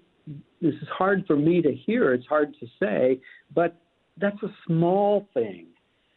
[0.61, 2.13] this is hard for me to hear.
[2.13, 3.19] It's hard to say,
[3.53, 3.75] but
[4.17, 5.67] that's a small thing.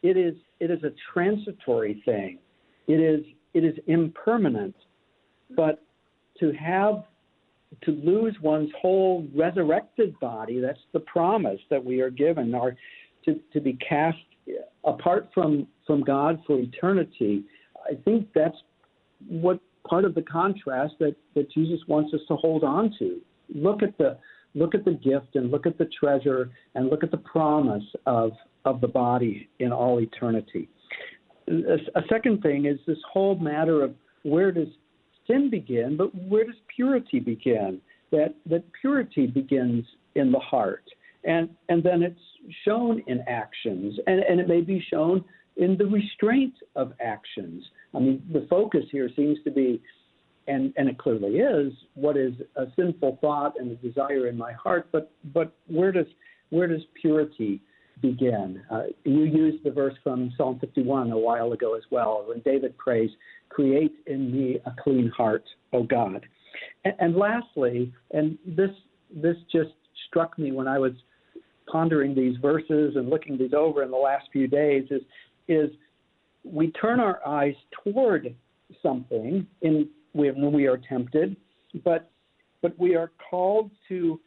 [0.02, 2.38] It is it is a transitory thing.
[2.86, 4.74] It is it is impermanent.
[5.54, 5.82] But
[6.40, 7.04] to have
[7.82, 12.76] to lose one's whole resurrected body, that's the promise that we are given, or
[13.24, 14.18] to, to be cast
[14.84, 17.44] apart from, from God for eternity.
[17.84, 18.56] I think that's
[19.28, 23.20] what part of the contrast that, that Jesus wants us to hold on to.
[23.54, 24.18] Look at the
[24.54, 28.32] look at the gift and look at the treasure and look at the promise of,
[28.64, 30.66] of the body in all eternity.
[31.48, 34.68] A, a second thing is this whole matter of where does
[35.26, 37.80] sin begin, but where does purity begin?
[38.12, 39.84] That that purity begins
[40.14, 40.84] in the heart,
[41.24, 42.20] and and then it's
[42.64, 45.24] shown in actions, and and it may be shown
[45.56, 47.64] in the restraint of actions.
[47.94, 49.82] I mean, the focus here seems to be,
[50.46, 54.52] and and it clearly is, what is a sinful thought and a desire in my
[54.52, 56.06] heart, but but where does
[56.50, 57.60] where does purity
[58.00, 58.62] begin.
[58.70, 62.76] Uh, you used the verse from Psalm 51 a while ago as well, when David
[62.78, 63.10] prays,
[63.48, 66.26] Create in me a clean heart, O God.
[66.84, 68.70] And, and lastly, and this,
[69.14, 69.70] this just
[70.08, 70.92] struck me when I was
[71.70, 75.02] pondering these verses and looking these over in the last few days, is,
[75.48, 75.70] is
[76.44, 77.54] we turn our eyes
[77.84, 78.34] toward
[78.82, 81.36] something in, when we are tempted,
[81.84, 82.10] but,
[82.62, 84.20] but we are called to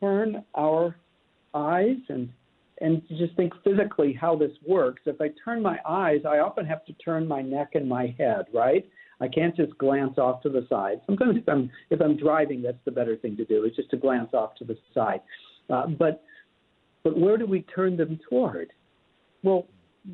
[0.00, 0.96] turn our
[1.54, 2.28] eyes and
[2.84, 5.02] and just think physically how this works.
[5.06, 8.44] If I turn my eyes, I often have to turn my neck and my head,
[8.52, 8.86] right?
[9.22, 11.00] I can't just glance off to the side.
[11.06, 13.96] Sometimes if I'm if I'm driving, that's the better thing to do is just to
[13.96, 15.22] glance off to the side.
[15.70, 16.24] Uh, but
[17.04, 18.70] but where do we turn them toward?
[19.42, 19.66] Well,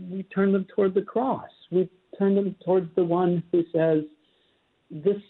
[0.09, 1.51] we turn them toward the cross.
[1.73, 4.05] We turn them towards the one who says,
[4.93, 5.21] "This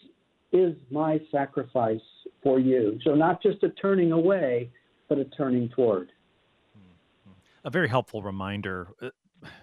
[0.51, 2.07] is my sacrifice
[2.43, 4.69] for you." So not just a turning away,
[5.09, 6.11] but a turning toward
[7.63, 9.09] a very helpful reminder, uh,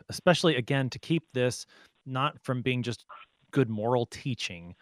[0.09, 1.67] especially again to keep this
[2.07, 3.05] not from being just
[3.51, 4.75] good moral teaching,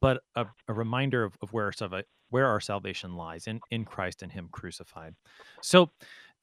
[0.00, 4.22] but a, a reminder of, of where our where our salvation lies in in Christ
[4.22, 5.14] and Him crucified.
[5.62, 5.90] So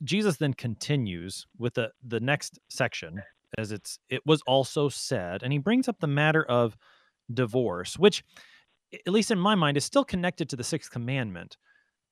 [0.03, 3.21] Jesus then continues with the the next section
[3.57, 6.77] as it's it was also said, and he brings up the matter of
[7.33, 8.23] divorce, which
[8.93, 11.57] at least in my mind is still connected to the sixth commandment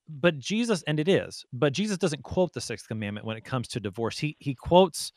[0.08, 3.68] but Jesus, and it is, but Jesus doesn't quote the sixth commandment when it comes
[3.68, 4.18] to divorce.
[4.18, 5.12] He he quotes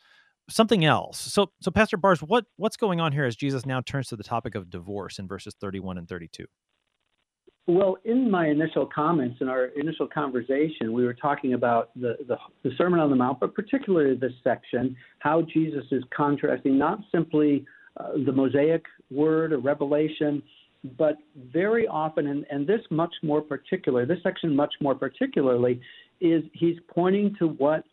[0.48, 1.18] something else.
[1.18, 4.24] So, so Pastor Barz, what what's going on here as Jesus now turns to the
[4.24, 6.46] topic of divorce in verses 31 and 32?
[7.68, 12.36] Well, in my initial comments in our initial conversation, we were talking about the, the,
[12.62, 17.66] the, Sermon on the Mount, but particularly this section, how Jesus is contrasting not simply
[17.98, 20.44] uh, the Mosaic word or revelation,
[20.98, 21.16] but
[21.52, 25.80] very often, and, and this much more particular, this section much more particularly,
[26.20, 27.84] is he's pointing to what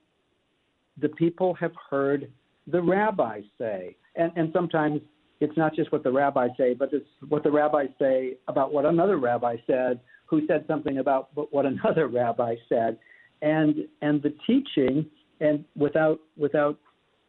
[1.02, 2.32] the people have heard
[2.68, 3.96] the rabbis say.
[4.16, 5.02] And, and sometimes
[5.40, 8.86] it's not just what the rabbis say, but it's what the rabbis say about what
[8.86, 12.98] another rabbi said, who said something about what another rabbi said.
[13.42, 15.06] And, and the teaching,
[15.42, 16.78] and without, without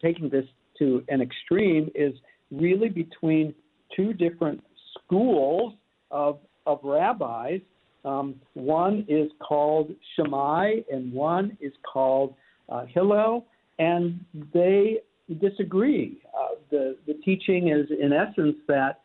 [0.00, 0.44] taking this
[0.78, 2.12] to an extreme, is
[2.50, 3.54] really between
[3.96, 4.62] two different
[5.06, 5.74] schools
[6.10, 7.60] of, of rabbis.
[8.04, 12.34] Um, one is called Shammai, and one is called
[12.68, 13.46] uh, Hillel,
[13.78, 14.20] and
[14.52, 14.98] they
[15.40, 16.20] disagree.
[16.38, 19.00] Uh, the, the teaching is, in essence, that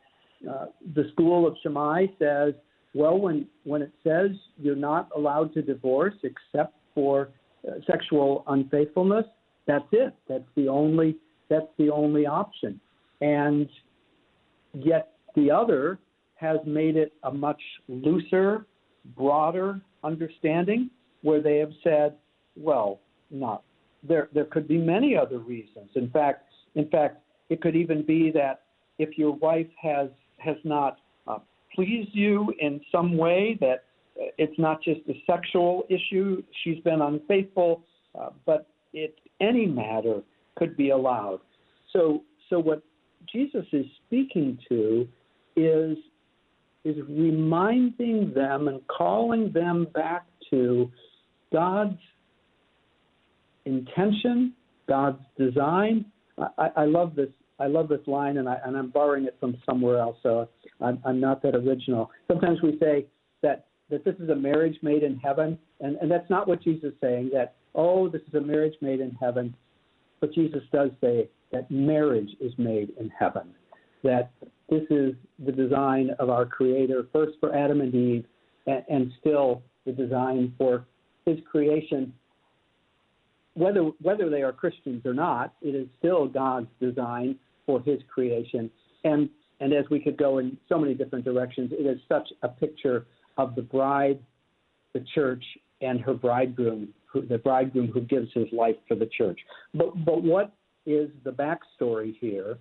[0.49, 2.53] uh, the school of Shammai says,
[2.93, 7.29] well, when, when it says you're not allowed to divorce except for
[7.67, 9.25] uh, sexual unfaithfulness,
[9.67, 10.13] that's it.
[10.27, 11.15] That's the only
[11.49, 12.79] that's the only option.
[13.21, 13.67] And
[14.73, 15.99] yet the other
[16.35, 18.65] has made it a much looser,
[19.15, 20.89] broader understanding
[21.21, 22.15] where they have said,
[22.55, 23.63] well, not
[24.03, 25.89] there there could be many other reasons.
[25.95, 28.61] In fact, in fact, it could even be that
[28.97, 31.39] if your wife has has not uh,
[31.75, 33.85] pleased you in some way, that
[34.37, 37.83] it's not just a sexual issue, she's been unfaithful,
[38.19, 40.21] uh, but it any matter
[40.55, 41.39] could be allowed.
[41.91, 42.81] So so what
[43.31, 45.07] Jesus is speaking to
[45.65, 45.97] is
[46.85, 50.89] is reminding them and calling them back to
[51.51, 51.99] God's
[53.65, 54.53] intention,
[54.87, 56.05] God's design.
[56.57, 57.29] I, I love this.
[57.59, 60.47] I love this line, and, I, and I'm borrowing it from somewhere else, so
[60.79, 62.09] I'm, I'm not that original.
[62.29, 63.05] Sometimes we say
[63.41, 66.85] that that this is a marriage made in heaven, and, and that's not what Jesus
[66.85, 67.31] is saying.
[67.33, 69.53] That oh, this is a marriage made in heaven,
[70.21, 73.53] but Jesus does say that marriage is made in heaven.
[74.03, 74.31] That
[74.69, 75.13] this is
[75.45, 78.25] the design of our Creator, first for Adam and Eve,
[78.67, 80.85] and, and still the design for
[81.25, 82.13] His creation
[83.59, 88.71] whether whether they are Christians or not, it is still God's design for His creation.
[89.03, 89.29] And
[89.59, 93.05] and as we could go in so many different directions, it is such a picture
[93.37, 94.19] of the bride,
[94.93, 95.43] the church,
[95.81, 99.39] and her bridegroom, who, the bridegroom who gives his life for the church.
[99.73, 100.53] But but what
[100.85, 102.57] is the backstory here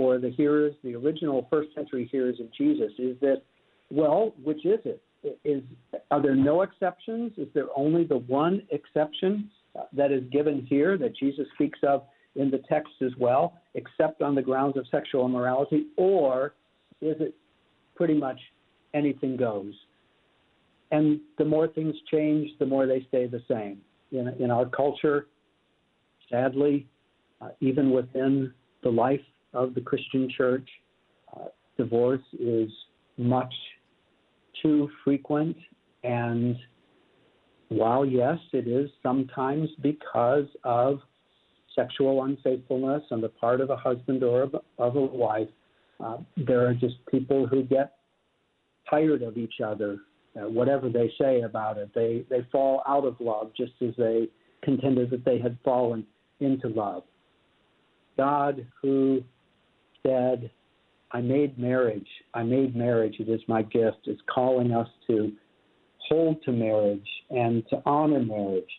[0.00, 2.92] for the hearers, the original first century hearers of Jesus?
[2.98, 3.42] Is that
[3.90, 5.02] well, which is it?
[5.44, 5.62] Is
[6.10, 7.32] are there no exceptions?
[7.36, 9.50] Is there only the one exception?
[9.92, 12.04] that is given here that Jesus speaks of
[12.36, 16.54] in the text as well, except on the grounds of sexual immorality, or
[17.00, 17.34] is it
[17.96, 18.40] pretty much
[18.94, 19.72] anything goes?
[20.92, 23.80] And the more things change, the more they stay the same.
[24.12, 25.26] In, in our culture,
[26.30, 26.86] sadly,
[27.40, 29.20] uh, even within the life
[29.52, 30.68] of the Christian church,
[31.36, 32.70] uh, divorce is
[33.16, 33.52] much
[34.62, 35.56] too frequent
[36.02, 36.56] and
[37.70, 40.98] while yes, it is sometimes because of
[41.76, 45.48] sexual unfaithfulness on the part of a husband or of, a wife,
[46.00, 47.94] uh, there are just people who get
[48.88, 49.98] tired of each other,
[50.36, 51.90] uh, whatever they say about it.
[51.94, 54.28] They they fall out of love just as they
[54.64, 56.04] contended that they had fallen
[56.40, 57.04] into love.
[58.16, 59.22] God, who
[60.06, 60.50] said,
[61.12, 62.08] "I made marriage.
[62.34, 63.16] I made marriage.
[63.20, 65.32] It is my gift," is calling us to
[66.08, 68.70] hold to marriage and to honor marriage.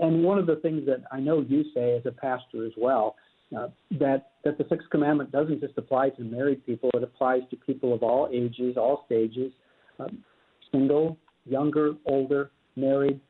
[0.00, 3.16] And one of the things that I know you say as a pastor as well,
[3.56, 7.56] uh, that that the sixth commandment doesn't just apply to married people; it applies to
[7.56, 9.52] people of all ages, all stages,
[9.98, 10.24] um,
[10.72, 13.20] single, younger, older, married.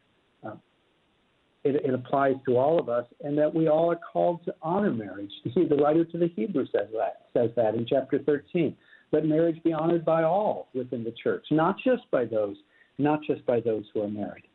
[1.67, 4.93] It, it, applies to all of us, and that we all are called to honor
[4.93, 5.33] marriage.
[5.45, 8.77] You See, the writer to the Hebrews says that says that in chapter 13.
[9.12, 12.57] Let marriage be honored by all within the church, not just by those
[12.99, 14.49] not just by those who are married.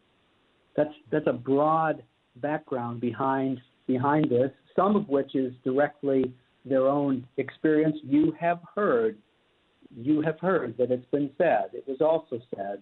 [0.76, 2.03] That's that's a broad
[2.38, 6.34] background behind behind this, some of which is directly
[6.66, 7.97] their own experience.
[8.03, 9.18] You have heard,
[9.95, 11.72] you have heard that it's been said.
[11.74, 12.82] It was also said,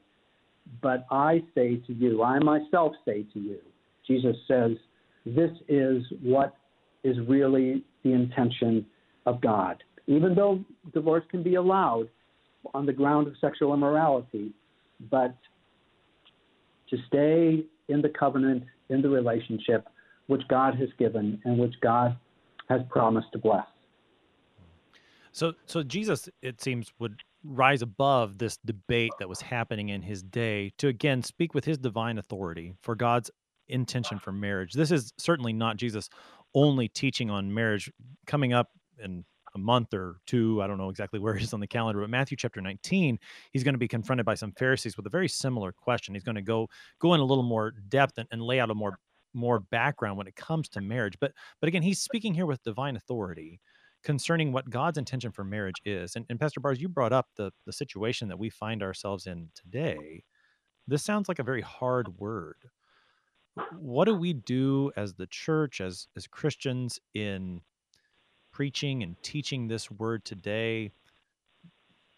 [0.81, 3.59] but I say to you, I myself say to you.
[4.09, 4.71] Jesus says,
[5.25, 6.55] this is what
[7.03, 8.85] is really the intention
[9.25, 9.83] of God.
[10.07, 12.09] Even though divorce can be allowed
[12.73, 14.51] on the ground of sexual immorality,
[15.11, 15.35] but
[16.89, 19.87] to stay in the covenant, in the relationship
[20.27, 22.17] which God has given and which God
[22.69, 23.65] has promised to bless.
[25.31, 30.21] So, so Jesus, it seems, would rise above this debate that was happening in his
[30.21, 33.31] day to again speak with his divine authority for God's
[33.69, 34.73] intention for marriage.
[34.73, 36.09] This is certainly not Jesus
[36.53, 37.91] only teaching on marriage
[38.25, 38.69] coming up
[39.03, 39.23] in
[39.55, 40.61] a month or two.
[40.61, 43.19] I don't know exactly where he's on the calendar, but Matthew chapter 19,
[43.51, 46.13] he's going to be confronted by some Pharisees with a very similar question.
[46.13, 46.67] He's going to go
[46.99, 48.97] go in a little more depth and, and lay out a more
[49.33, 51.17] more background when it comes to marriage.
[51.19, 53.59] But but again, he's speaking here with divine authority
[54.03, 56.15] concerning what God's intention for marriage is.
[56.15, 59.49] And, and Pastor Barz, you brought up the the situation that we find ourselves in
[59.55, 60.23] today.
[60.87, 62.55] This sounds like a very hard word.
[63.79, 67.61] What do we do as the church, as as Christians in
[68.51, 70.91] preaching and teaching this word today?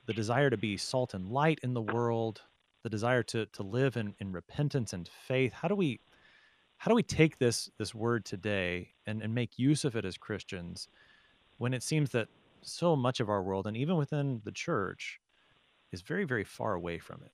[0.06, 2.42] The desire to be salt and light in the world,
[2.84, 5.54] the desire to to live in, in repentance and faith.
[5.54, 6.00] How do we
[6.78, 10.18] how do we take this this word today and, and make use of it as
[10.18, 10.88] Christians
[11.58, 12.28] when it seems that
[12.64, 15.20] so much of our world and even within the church
[15.92, 17.32] is very, very far away from it?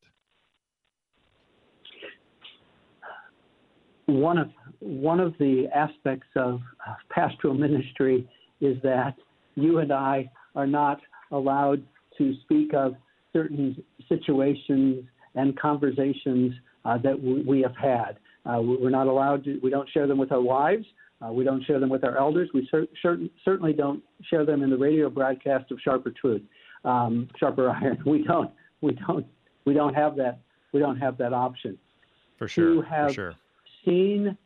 [4.07, 4.49] One of
[4.79, 6.61] one of the aspects of
[7.09, 8.27] pastoral ministry
[8.61, 9.15] is that
[9.55, 10.99] you and I are not
[11.31, 11.83] allowed
[12.17, 12.95] to speak of
[13.33, 15.03] certain situations
[15.35, 16.53] and conversations
[16.85, 18.17] uh, that we have had.
[18.45, 20.85] Uh, we're not allowed to, we don't share them with our wives.
[21.21, 22.49] Uh, we don't share them with our elders.
[22.53, 26.43] We cer- cer- certainly don't share them in the radio broadcast of Sharper Truth,
[26.85, 28.01] um, Sharper Iron.
[28.05, 28.51] We don't,
[28.81, 29.25] we don't,
[29.65, 30.39] we don't have that.
[30.71, 31.77] We don't have that option.
[32.37, 32.75] For sure.
[32.75, 33.33] To have for sure.
[33.87, 34.37] Seen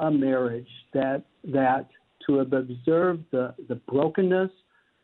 [0.00, 1.88] a marriage that that
[2.26, 4.50] to have observed the the brokenness,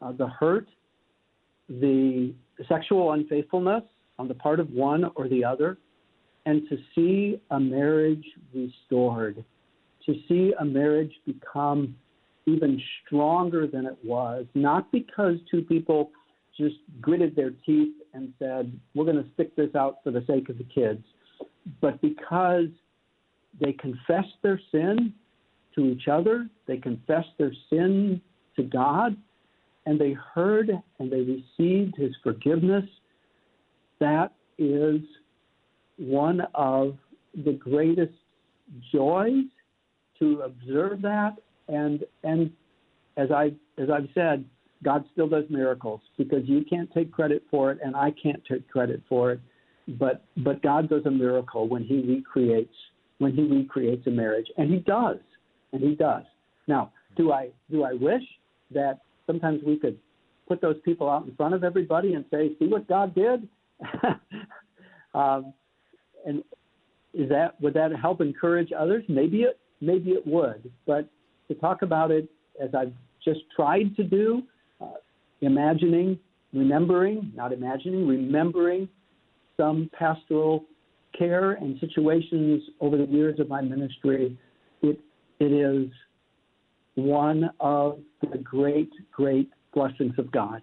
[0.02, 0.68] uh, the hurt,
[1.68, 2.34] the
[2.68, 3.82] sexual unfaithfulness
[4.18, 5.78] on the part of one or the other,
[6.46, 8.24] and to see a marriage
[8.54, 9.44] restored,
[10.04, 11.94] to see a marriage become
[12.46, 16.10] even stronger than it was, not because two people
[16.56, 20.48] just gritted their teeth and said, we're going to stick this out for the sake
[20.48, 21.04] of the kids,
[21.80, 22.68] but because
[23.60, 25.12] they confessed their sin
[25.74, 28.20] to each other, they confessed their sin
[28.56, 29.16] to God,
[29.84, 32.84] and they heard and they received his forgiveness.
[34.00, 35.00] That is
[35.96, 36.96] one of
[37.44, 38.14] the greatest
[38.92, 39.44] joys
[40.18, 41.36] to observe that
[41.68, 42.50] and and
[43.16, 44.44] as I as I've said,
[44.82, 48.68] God still does miracles because you can't take credit for it and I can't take
[48.68, 49.40] credit for it.
[49.98, 52.74] But but God does a miracle when He recreates
[53.18, 55.18] when He recreates a marriage, and He does,
[55.72, 56.24] and He does.
[56.66, 58.22] Now, do I do I wish
[58.72, 59.98] that sometimes we could
[60.48, 63.48] put those people out in front of everybody and say, "See what God did"?
[65.14, 65.52] um,
[66.26, 66.42] and
[67.14, 69.04] is that would that help encourage others?
[69.08, 71.08] Maybe it maybe it would, but
[71.48, 72.28] to talk about it
[72.62, 72.92] as I've
[73.24, 74.42] just tried to do,
[74.80, 74.94] uh,
[75.40, 76.18] imagining,
[76.52, 78.88] remembering, not imagining, remembering
[79.56, 80.64] some pastoral
[81.18, 84.38] care and situations over the years of my ministry,
[84.82, 85.00] it
[85.38, 85.90] it is
[86.94, 87.98] one of
[88.32, 90.62] the great, great blessings of God.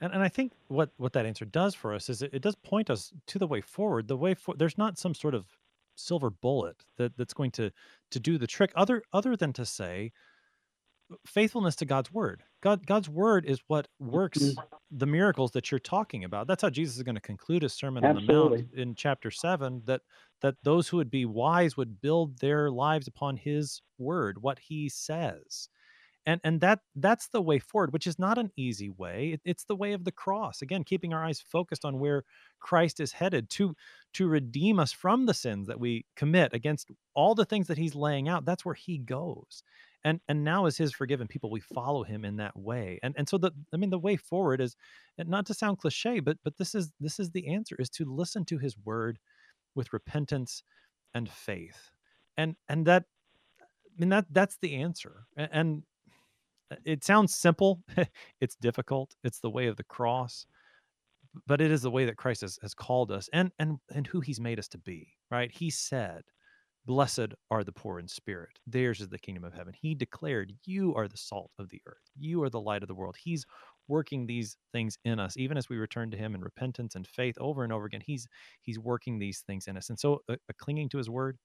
[0.00, 2.54] And, and I think what, what that answer does for us is it, it does
[2.54, 4.06] point us to the way forward.
[4.06, 5.46] The way for there's not some sort of
[5.96, 7.72] silver bullet that, that's going to
[8.10, 10.12] to do the trick other other than to say
[11.26, 12.42] faithfulness to God's word.
[12.62, 14.60] God God's word is what works mm-hmm.
[14.90, 16.46] the miracles that you're talking about.
[16.46, 18.34] That's how Jesus is going to conclude his sermon Absolutely.
[18.34, 20.02] on the mount in chapter 7 that
[20.40, 24.88] that those who would be wise would build their lives upon his word, what he
[24.88, 25.68] says
[26.28, 29.64] and and that that's the way forward which is not an easy way it, it's
[29.64, 32.22] the way of the cross again keeping our eyes focused on where
[32.60, 33.74] christ is headed to
[34.12, 37.94] to redeem us from the sins that we commit against all the things that he's
[37.94, 39.62] laying out that's where he goes
[40.08, 43.28] and and now as his forgiven people we follow him in that way and and
[43.28, 44.76] so the i mean the way forward is
[45.18, 48.44] not to sound cliche but but this is this is the answer is to listen
[48.44, 49.18] to his word
[49.74, 50.62] with repentance
[51.14, 51.90] and faith
[52.36, 53.04] and and that
[53.60, 55.24] I mean that that's the answer.
[55.36, 55.82] And
[56.70, 57.82] uh, it sounds simple
[58.40, 60.46] it's difficult it's the way of the cross
[61.46, 64.20] but it is the way that christ has, has called us and and and who
[64.20, 66.22] he's made us to be right he said
[66.88, 68.58] blessed are the poor in spirit.
[68.66, 69.74] Theirs is the kingdom of heaven.
[69.78, 72.10] He declared you are the salt of the earth.
[72.18, 73.14] You are the light of the world.
[73.22, 73.44] He's
[73.88, 75.36] working these things in us.
[75.36, 78.26] Even as we return to him in repentance and faith over and over again he's
[78.62, 79.90] he's working these things in us.
[79.90, 81.36] And so a, a clinging to his word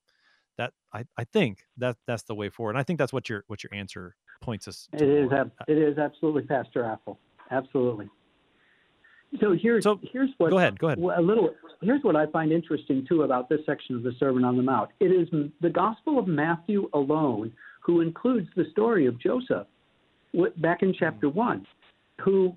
[0.57, 2.71] that I, I think that that's the way forward.
[2.71, 4.87] And I think that's what your what your answer points us.
[4.93, 5.29] It is
[5.67, 7.19] it is absolutely Pastor Appel,
[7.51, 8.09] absolutely.
[9.39, 12.51] So here's so, here's what go ahead go ahead a little here's what I find
[12.51, 14.89] interesting too about this section of the Sermon on the Mount.
[14.99, 15.27] It is
[15.61, 17.51] the Gospel of Matthew alone
[17.83, 19.67] who includes the story of Joseph
[20.57, 21.37] back in chapter mm-hmm.
[21.37, 21.67] 1,
[22.23, 22.55] who,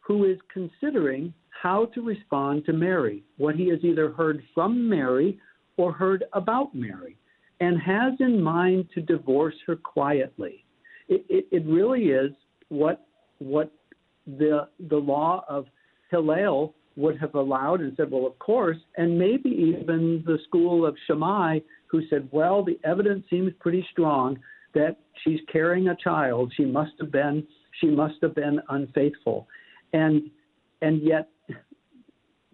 [0.00, 5.38] who is considering how to respond to Mary, what he has either heard from Mary
[5.76, 7.16] or heard about Mary,
[7.60, 10.64] and has in mind to divorce her quietly.
[11.08, 12.32] It, it, it really is
[12.68, 13.06] what,
[13.38, 13.72] what
[14.26, 15.66] the, the law of
[16.14, 20.96] Hillel would have allowed and said, well, of course, and maybe even the school of
[21.08, 21.58] Shammai
[21.88, 24.38] who said, well, the evidence seems pretty strong
[24.74, 26.52] that she's carrying a child.
[26.56, 27.46] She must have been
[27.80, 29.48] she must have been unfaithful,
[29.92, 30.30] and
[30.82, 31.28] and yet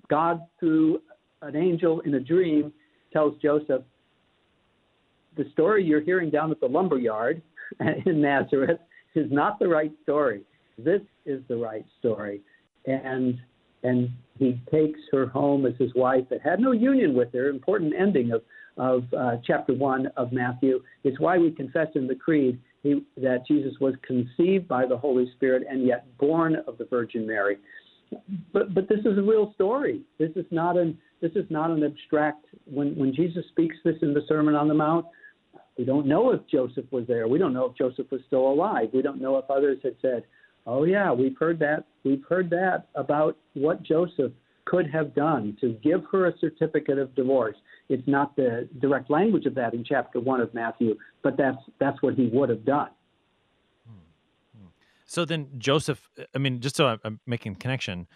[0.08, 1.02] God through
[1.42, 2.72] an angel in a dream
[3.12, 3.82] tells Joseph,
[5.36, 7.42] the story you're hearing down at the lumber yard
[8.06, 8.80] in Nazareth
[9.14, 10.42] is not the right story.
[10.78, 12.40] This is the right story,
[12.86, 13.38] and
[13.82, 17.48] and he takes her home as his wife that had no union with her.
[17.48, 18.42] Important ending of
[18.76, 20.80] of uh, chapter one of Matthew.
[21.04, 25.30] It's why we confess in the creed he, that Jesus was conceived by the Holy
[25.32, 27.58] Spirit and yet born of the Virgin Mary.
[28.52, 30.00] But but this is a real story.
[30.18, 32.46] This is not an this is not an abstract.
[32.64, 35.06] When when Jesus speaks this in the Sermon on the Mount,
[35.76, 37.28] we don't know if Joseph was there.
[37.28, 38.88] We don't know if Joseph was still alive.
[38.92, 40.24] We don't know if others had said,
[40.66, 41.84] "Oh yeah, we've heard that.
[42.04, 44.32] We've heard that about what Joseph
[44.64, 47.56] could have done to give her a certificate of divorce.
[47.88, 52.00] It's not the direct language of that in chapter one of Matthew, but that's that's
[52.02, 52.90] what he would have done.
[55.06, 58.06] So then Joseph, I mean, just so I'm making connection,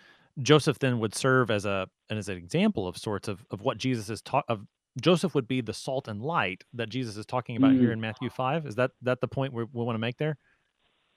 [0.40, 3.78] Joseph then would serve as a and as an example of sorts of, of what
[3.78, 4.64] Jesus is taught of
[5.00, 7.80] Joseph would be the salt and light that Jesus is talking about mm.
[7.80, 8.64] here in Matthew five.
[8.64, 10.36] Is that that the point we, we want to make there?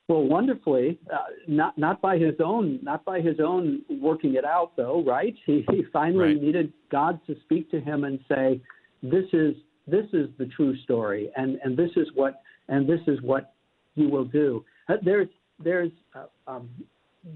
[0.08, 4.72] Well, wonderfully, uh, not not by his own not by his own working it out
[4.78, 5.36] though, right?
[5.45, 6.41] He, he finally right.
[6.41, 8.62] needed God to speak to him and say,
[9.03, 9.55] "This is
[9.86, 13.53] this is the true story, and and this is what and this is what
[13.95, 15.28] you will do." Uh, there's
[15.62, 16.70] there's uh, um,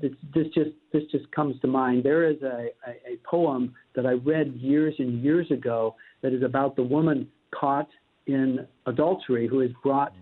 [0.01, 2.03] this, this just this just comes to mind.
[2.03, 6.43] There is a, a, a poem that I read years and years ago that is
[6.43, 7.89] about the woman caught
[8.27, 10.13] in adultery who is brought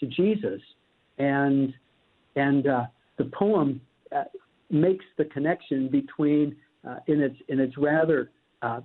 [0.00, 0.60] to Jesus,
[1.18, 1.72] and
[2.36, 2.84] and uh,
[3.18, 3.80] the poem
[4.14, 4.24] uh,
[4.70, 6.56] makes the connection between
[6.88, 8.30] uh, in its in its rather
[8.62, 8.80] uh,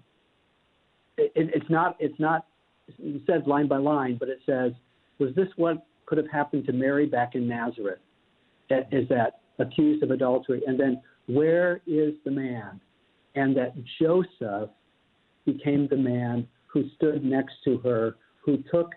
[1.17, 2.45] it, it's not it's not
[2.97, 4.71] it says line by line, but it says
[5.19, 7.99] was this what could have happened to Mary back in Nazareth?
[8.69, 10.61] Is that accused of adultery?
[10.65, 12.79] And then where is the man?
[13.35, 14.69] And that Joseph
[15.45, 18.91] became the man who stood next to her, who took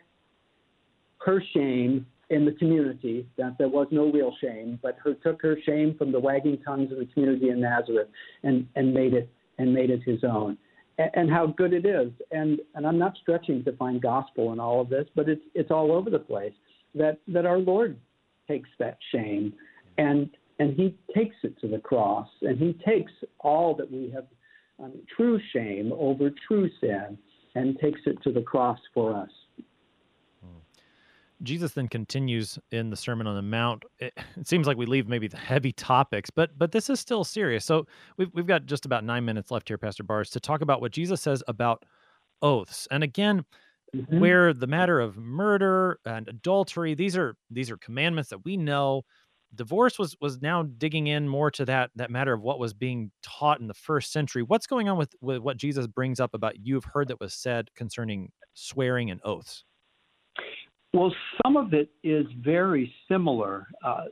[1.19, 5.57] her shame in the community that there was no real shame, but who took her
[5.67, 8.09] shame from the wagging tongues of the community in Nazareth
[8.43, 10.57] and, and made it and made it his own.
[10.97, 12.11] And, and how good it is.
[12.31, 15.71] And and I'm not stretching to find gospel in all of this, but it's it's
[15.71, 16.55] all over the place
[16.95, 17.99] that that our Lord
[18.49, 19.53] takes that shame
[19.99, 24.25] and and he takes it to the cross and he takes all that we have
[24.83, 27.19] um, true shame over true sin
[27.55, 29.31] and takes it to the cross for us.
[31.43, 33.85] Jesus then continues in the Sermon on the Mount.
[33.99, 37.25] It, it, seems like we leave maybe the heavy topics, but but this is still
[37.25, 37.65] serious.
[37.65, 37.87] So
[38.17, 40.93] we've we've got just about nine minutes left here, Pastor Barz, to talk about what
[40.93, 41.85] Jesus says about
[42.43, 42.89] oaths.
[42.91, 43.45] And again,
[43.95, 44.21] mm-hmm.
[44.21, 49.03] where the matter of murder and adultery, these are these are commandments that we know.
[49.55, 53.11] Divorce was was now digging in more to that that matter of what was being
[53.23, 54.43] taught in the first century.
[54.43, 57.35] What's going on with, with what Jesus brings up about you have heard that was
[57.35, 59.65] said concerning swearing and oaths?
[60.95, 63.67] Well, some of it is very similar.
[63.85, 64.05] Uh,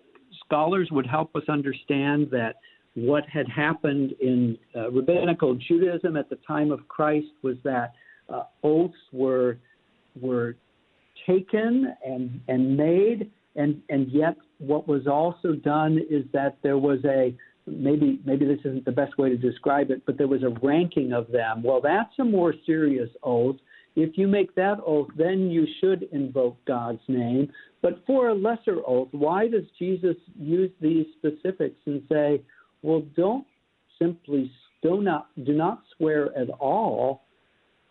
[0.45, 2.57] scholars would help us understand that
[2.95, 7.93] what had happened in uh, rabbinical Judaism at the time of Christ was that
[8.29, 9.59] uh, oaths were
[10.21, 10.57] were
[11.27, 16.99] taken and and made, and and yet what was also done is that there was
[17.05, 17.35] a
[17.67, 21.13] maybe maybe this isn't the best way to describe it, but there was a ranking
[21.13, 21.63] of them.
[21.63, 23.57] Well, that's a more serious oath
[24.03, 27.51] if you make that oath, then you should invoke God's name.
[27.83, 32.43] But for a lesser oath, why does Jesus use these specifics and say,
[32.83, 33.47] well, don't
[33.99, 34.51] simply
[34.83, 37.25] do not, do not swear at all,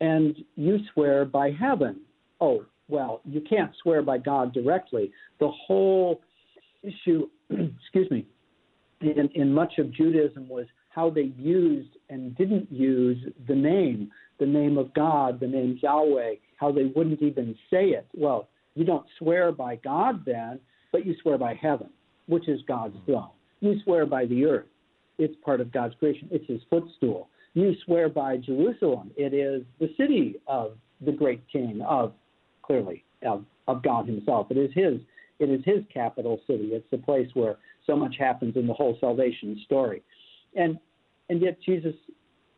[0.02, 2.02] and you swear by heaven?
[2.42, 5.12] Oh, well, you can't swear by God directly.
[5.40, 6.22] The whole
[6.82, 8.26] issue, excuse me,
[9.02, 14.46] in, in much of Judaism was how they used and didn't use the name the
[14.46, 18.08] name of God, the name Yahweh, how they wouldn't even say it.
[18.16, 20.60] Well, you don't swear by God then,
[20.92, 21.90] but you swear by heaven,
[22.28, 23.30] which is God's throne.
[23.60, 24.68] You swear by the earth.
[25.18, 26.30] It's part of God's creation.
[26.32, 27.28] It's his footstool.
[27.54, 29.12] You swear by Jerusalem.
[29.18, 32.14] It is the city of the great king of,
[32.62, 34.48] clearly, of, of God Himself.
[34.50, 35.02] It is His.
[35.40, 36.70] It is His capital city.
[36.72, 40.04] It's the place where so much happens in the whole salvation story,
[40.56, 40.78] and
[41.30, 41.96] and yet Jesus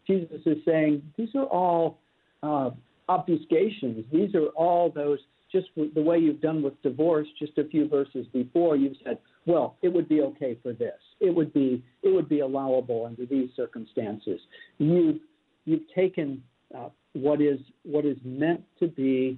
[0.07, 1.99] Jesus is saying these are all
[2.43, 2.71] uh,
[3.09, 4.03] obfuscations.
[4.11, 5.19] These are all those
[5.51, 9.75] just the way you've done with divorce just a few verses before you've said well
[9.81, 13.49] it would be okay for this it would be it would be allowable under these
[13.55, 14.39] circumstances
[14.77, 15.17] you've
[15.65, 16.41] you've taken
[16.73, 19.37] uh, what is what is meant to be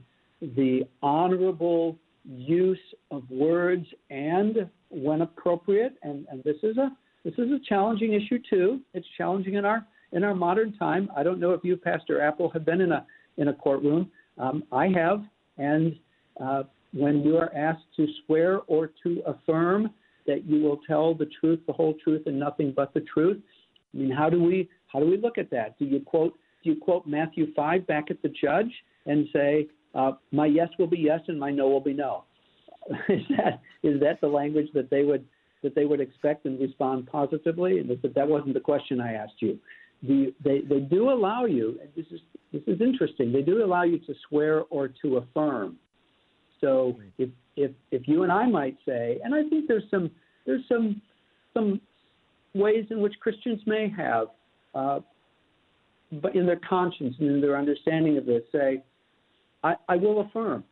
[0.55, 2.77] the honorable use
[3.11, 6.91] of words and when appropriate and, and this is a
[7.23, 11.23] this is a challenging issue too it's challenging in our in our modern time i
[11.23, 13.05] don't know if you pastor appel have been in a
[13.37, 15.23] in a courtroom um, i have
[15.57, 15.95] and
[16.41, 16.63] uh,
[16.93, 19.89] when you are asked to swear or to affirm
[20.25, 23.41] that you will tell the truth, the whole truth, and nothing but the truth,
[23.93, 25.77] I mean, how do we how do we look at that?
[25.79, 28.71] Do you quote do you quote Matthew five back at the judge
[29.05, 32.23] and say, uh, "My yes will be yes and my no will be no"?
[33.09, 35.25] is that is that the language that they would
[35.63, 37.79] that they would expect and respond positively?
[37.79, 39.57] And but that wasn't the question I asked you.
[40.03, 42.19] The, they, they do allow you, and this is,
[42.51, 45.77] this is interesting, they do allow you to swear or to affirm.
[46.59, 50.11] So if, if, if you and I might say, and I think there's some,
[50.45, 51.01] there's some,
[51.53, 51.79] some
[52.53, 54.27] ways in which Christians may have,
[54.75, 54.99] uh,
[56.21, 58.83] but in their conscience and in their understanding of this, say,
[59.63, 60.63] I, I will affirm.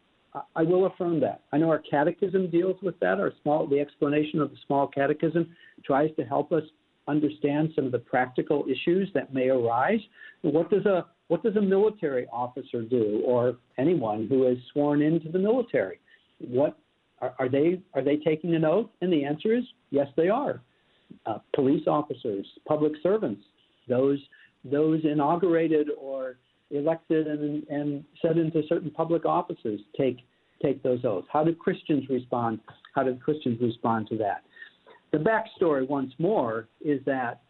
[0.56, 1.42] I, will affirm that.
[1.52, 3.20] I know our catechism deals with that.
[3.20, 6.64] Our small, the explanation of the small catechism tries to help us
[7.08, 10.00] understand some of the practical issues that may arise.
[10.42, 15.30] What does a what does a military officer do, or anyone who is sworn into
[15.30, 16.00] the military?
[16.40, 16.78] What
[17.20, 18.90] are, are they are they taking an oath?
[19.02, 20.62] And the answer is yes, they are.
[21.26, 23.44] Uh, police officers, public servants,
[23.90, 24.20] those
[24.64, 26.38] those inaugurated or
[26.72, 30.18] elected and, and set into certain public offices take
[30.62, 31.28] take those oaths.
[31.32, 32.60] How do Christians respond?
[32.94, 34.44] How do Christians respond to that?
[35.12, 37.42] The backstory, once more, is that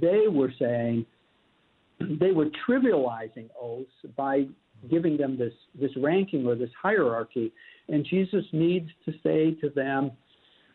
[0.00, 1.06] they were saying
[2.20, 4.46] they were trivializing oaths by
[4.90, 7.52] giving them this, this ranking or this hierarchy.
[7.88, 10.12] And Jesus needs to say to them,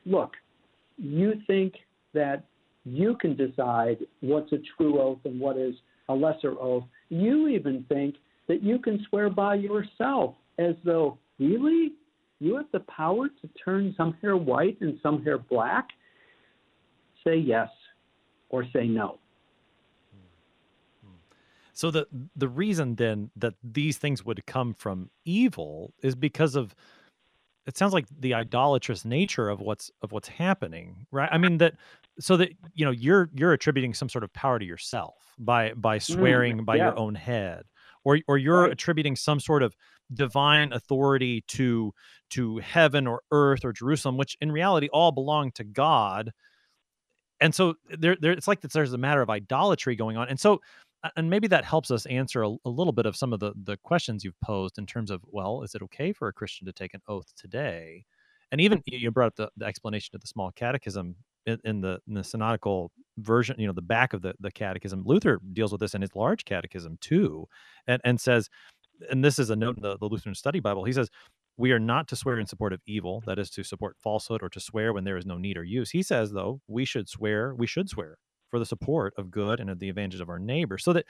[0.06, 0.32] look,
[0.98, 1.74] you think
[2.14, 2.46] that
[2.86, 5.74] you can decide what's a true oath and what is
[6.10, 6.84] a lesser oath.
[7.10, 8.16] You even think
[8.48, 11.94] that you can swear by yourself as though, really?
[12.40, 15.90] You have the power to turn some hair white and some hair black?
[17.26, 17.70] say yes
[18.50, 19.20] or say no.
[21.74, 26.74] So the the reason then that these things would come from evil is because of
[27.66, 31.28] it sounds like the idolatrous nature of what's of what's happening, right?
[31.32, 31.74] I mean that
[32.20, 35.98] so that you know you're you're attributing some sort of power to yourself by by
[35.98, 36.86] mm, swearing mm, by yeah.
[36.86, 37.64] your own head
[38.04, 38.72] or or you're right.
[38.72, 39.76] attributing some sort of
[40.14, 41.94] divine authority to
[42.30, 46.32] to heaven or earth or Jerusalem which in reality all belong to God
[47.42, 50.62] and so there, there it's like there's a matter of idolatry going on and so
[51.16, 53.78] and maybe that helps us answer a, a, little bit of some of the the
[53.78, 56.94] questions you've posed in terms of well is it okay for a christian to take
[56.94, 58.06] an oath today
[58.52, 61.16] and even you brought up the, the explanation of the small catechism
[61.46, 65.40] in, the in the synodical version you know the back of the, the catechism luther
[65.54, 67.48] deals with this in his large catechism too
[67.88, 68.50] and, and says
[69.10, 71.10] and this is a note in the, the lutheran study bible he says
[71.58, 74.50] we are not to swear in support of evil, that is to support falsehood or
[74.50, 75.90] to swear when there is no need or use.
[75.90, 78.18] He says, though, we should swear, we should swear
[78.50, 80.78] for the support of good and of the advantage of our neighbor.
[80.78, 81.06] So that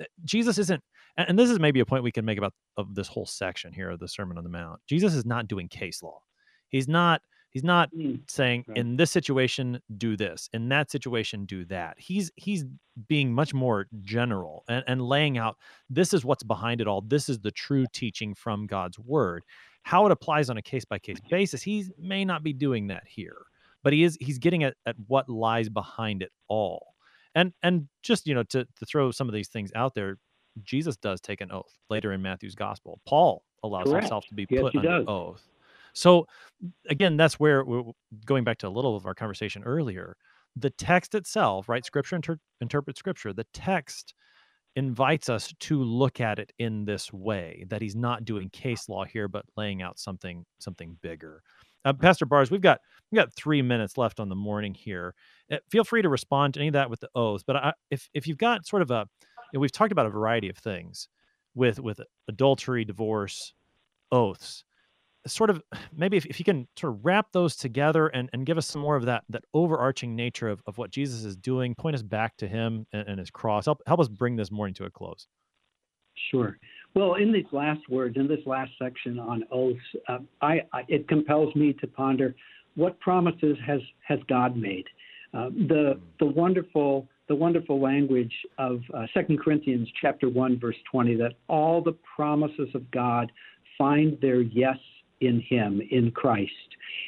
[0.00, 0.82] eh, Jesus isn't,
[1.16, 3.90] and this is maybe a point we can make about of this whole section here
[3.90, 4.80] of the Sermon on the Mount.
[4.86, 6.20] Jesus is not doing case law.
[6.68, 7.22] He's not
[7.56, 8.76] He's not mm, saying right.
[8.76, 11.96] in this situation do this, in that situation do that.
[11.98, 12.66] He's he's
[13.08, 15.56] being much more general and, and laying out
[15.88, 17.00] this is what's behind it all.
[17.00, 19.42] This is the true teaching from God's word.
[19.84, 23.04] How it applies on a case by case basis, he may not be doing that
[23.06, 23.38] here,
[23.82, 26.92] but he is he's getting at, at what lies behind it all.
[27.34, 30.18] And and just you know to to throw some of these things out there,
[30.62, 33.00] Jesus does take an oath later in Matthew's gospel.
[33.06, 34.04] Paul allows Correct.
[34.04, 35.04] himself to be yes, put under does.
[35.08, 35.48] oath.
[35.96, 36.26] So
[36.88, 37.82] again, that's where we're
[38.24, 40.16] going back to a little of our conversation earlier.
[40.56, 41.84] The text itself, right?
[41.84, 43.32] Scripture inter- interprets scripture.
[43.32, 44.14] The text
[44.76, 49.04] invites us to look at it in this way that he's not doing case law
[49.04, 51.42] here but laying out something something bigger
[51.86, 52.78] uh, pastor barz we've got
[53.10, 55.14] we've got three minutes left on the morning here
[55.50, 58.08] uh, feel free to respond to any of that with the oaths but I, if
[58.12, 59.06] if you've got sort of a
[59.50, 61.08] you know, we've talked about a variety of things
[61.54, 63.54] with with adultery divorce
[64.12, 64.62] oaths
[65.26, 65.62] sort of
[65.96, 68.82] maybe if, if you can sort of wrap those together and, and give us some
[68.82, 72.36] more of that that overarching nature of, of what jesus is doing point us back
[72.36, 73.64] to him and, and his cross.
[73.64, 75.26] Help help us bring this morning to a close.
[76.30, 76.56] Sure.
[76.94, 81.06] Well, in these last words, in this last section on oaths, uh, I, I, it
[81.08, 82.34] compels me to ponder
[82.74, 84.84] what promises has has God made.
[85.34, 91.16] Uh, the the wonderful the wonderful language of uh, 2 Corinthians chapter 1 verse 20
[91.16, 93.32] that all the promises of God
[93.76, 94.78] find their yes
[95.20, 96.52] in him in Christ.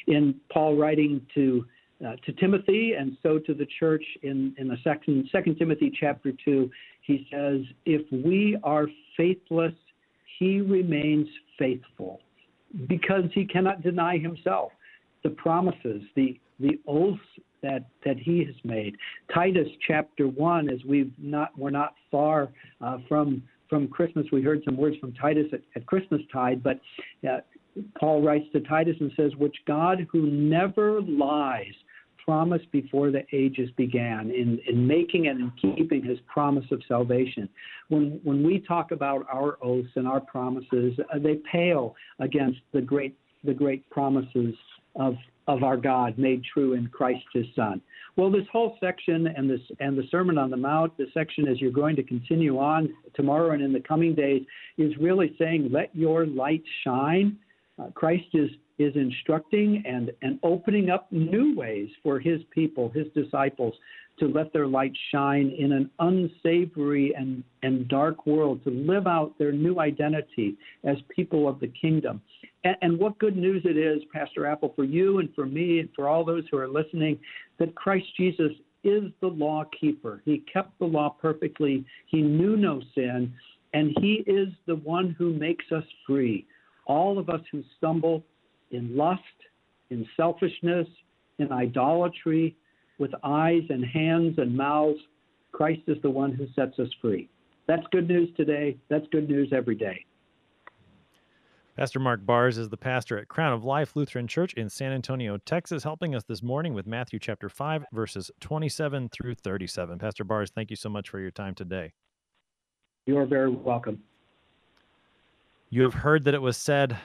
[0.07, 1.65] In Paul writing to
[2.05, 6.31] uh, to Timothy and so to the church in, in the second, second Timothy chapter
[6.45, 6.69] 2,
[7.01, 8.87] he says, If we are
[9.17, 9.73] faithless,
[10.37, 12.21] he remains faithful
[12.87, 14.71] because he cannot deny himself.
[15.23, 17.19] The promises, the, the oaths
[17.61, 18.95] that, that he has made.
[19.33, 22.49] Titus chapter 1, as we've not, we're not far
[22.79, 26.79] uh, from, from Christmas, we heard some words from Titus at, at Christmas tide, but
[27.29, 27.39] uh,
[27.99, 31.73] Paul writes to Titus and says, Which God, who never lies,
[32.29, 37.49] promised before the ages began in, in making and in keeping his promise of salvation.
[37.87, 42.81] When, when we talk about our oaths and our promises, uh, they pale against the
[42.81, 44.53] great, the great promises
[44.95, 45.15] of,
[45.47, 47.81] of our God made true in Christ his Son.
[48.15, 51.59] Well, this whole section and this and the Sermon on the Mount, the section as
[51.59, 54.43] you're going to continue on tomorrow and in the coming days,
[54.77, 57.37] is really saying, "Let your light shine."
[57.79, 58.49] Uh, Christ is
[58.79, 63.73] is instructing and, and opening up new ways for his people, his disciples,
[64.19, 69.37] to let their light shine in an unsavory and, and dark world, to live out
[69.37, 70.55] their new identity
[70.85, 72.21] as people of the kingdom.
[72.63, 75.89] And, and what good news it is, Pastor Appel, for you and for me and
[75.95, 77.19] for all those who are listening,
[77.59, 78.51] that Christ Jesus
[78.83, 80.21] is the law keeper.
[80.23, 83.33] He kept the law perfectly, he knew no sin,
[83.73, 86.45] and he is the one who makes us free.
[86.89, 88.23] All of us who stumble,
[88.71, 89.21] in lust,
[89.91, 90.87] in selfishness,
[91.37, 92.57] in idolatry,
[92.97, 94.99] with eyes and hands and mouths.
[95.51, 97.29] Christ is the one who sets us free.
[97.67, 98.75] That's good news today.
[98.89, 100.03] That's good news every day.
[101.77, 105.37] Pastor Mark Barz is the pastor at Crown of Life Lutheran Church in San Antonio,
[105.37, 109.99] Texas, helping us this morning with Matthew chapter 5, verses 27 through 37.
[109.99, 111.93] Pastor Barz, thank you so much for your time today.
[113.05, 114.01] You are very welcome.
[115.71, 116.97] You have heard that it was said,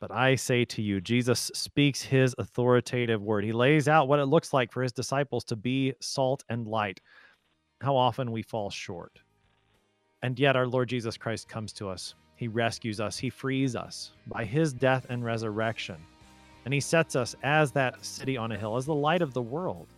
[0.00, 3.44] but I say to you, Jesus speaks his authoritative word.
[3.44, 7.02] He lays out what it looks like for his disciples to be salt and light.
[7.82, 9.18] How often we fall short.
[10.22, 12.14] And yet our Lord Jesus Christ comes to us.
[12.36, 15.96] He rescues us, he frees us by his death and resurrection.
[16.64, 19.42] And he sets us as that city on a hill, as the light of the
[19.42, 19.88] world.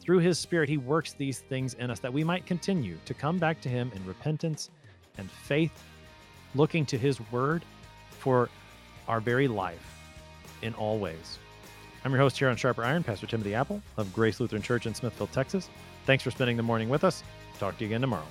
[0.00, 3.38] Through his spirit, he works these things in us that we might continue to come
[3.38, 4.70] back to him in repentance
[5.18, 5.82] and faith,
[6.54, 7.64] looking to his word
[8.10, 8.48] for
[9.08, 9.98] our very life
[10.62, 11.38] in all ways.
[12.04, 14.94] I'm your host here on Sharper Iron, Pastor Timothy Appel of Grace Lutheran Church in
[14.94, 15.68] Smithville, Texas.
[16.04, 17.22] Thanks for spending the morning with us.
[17.58, 18.26] Talk to you again tomorrow.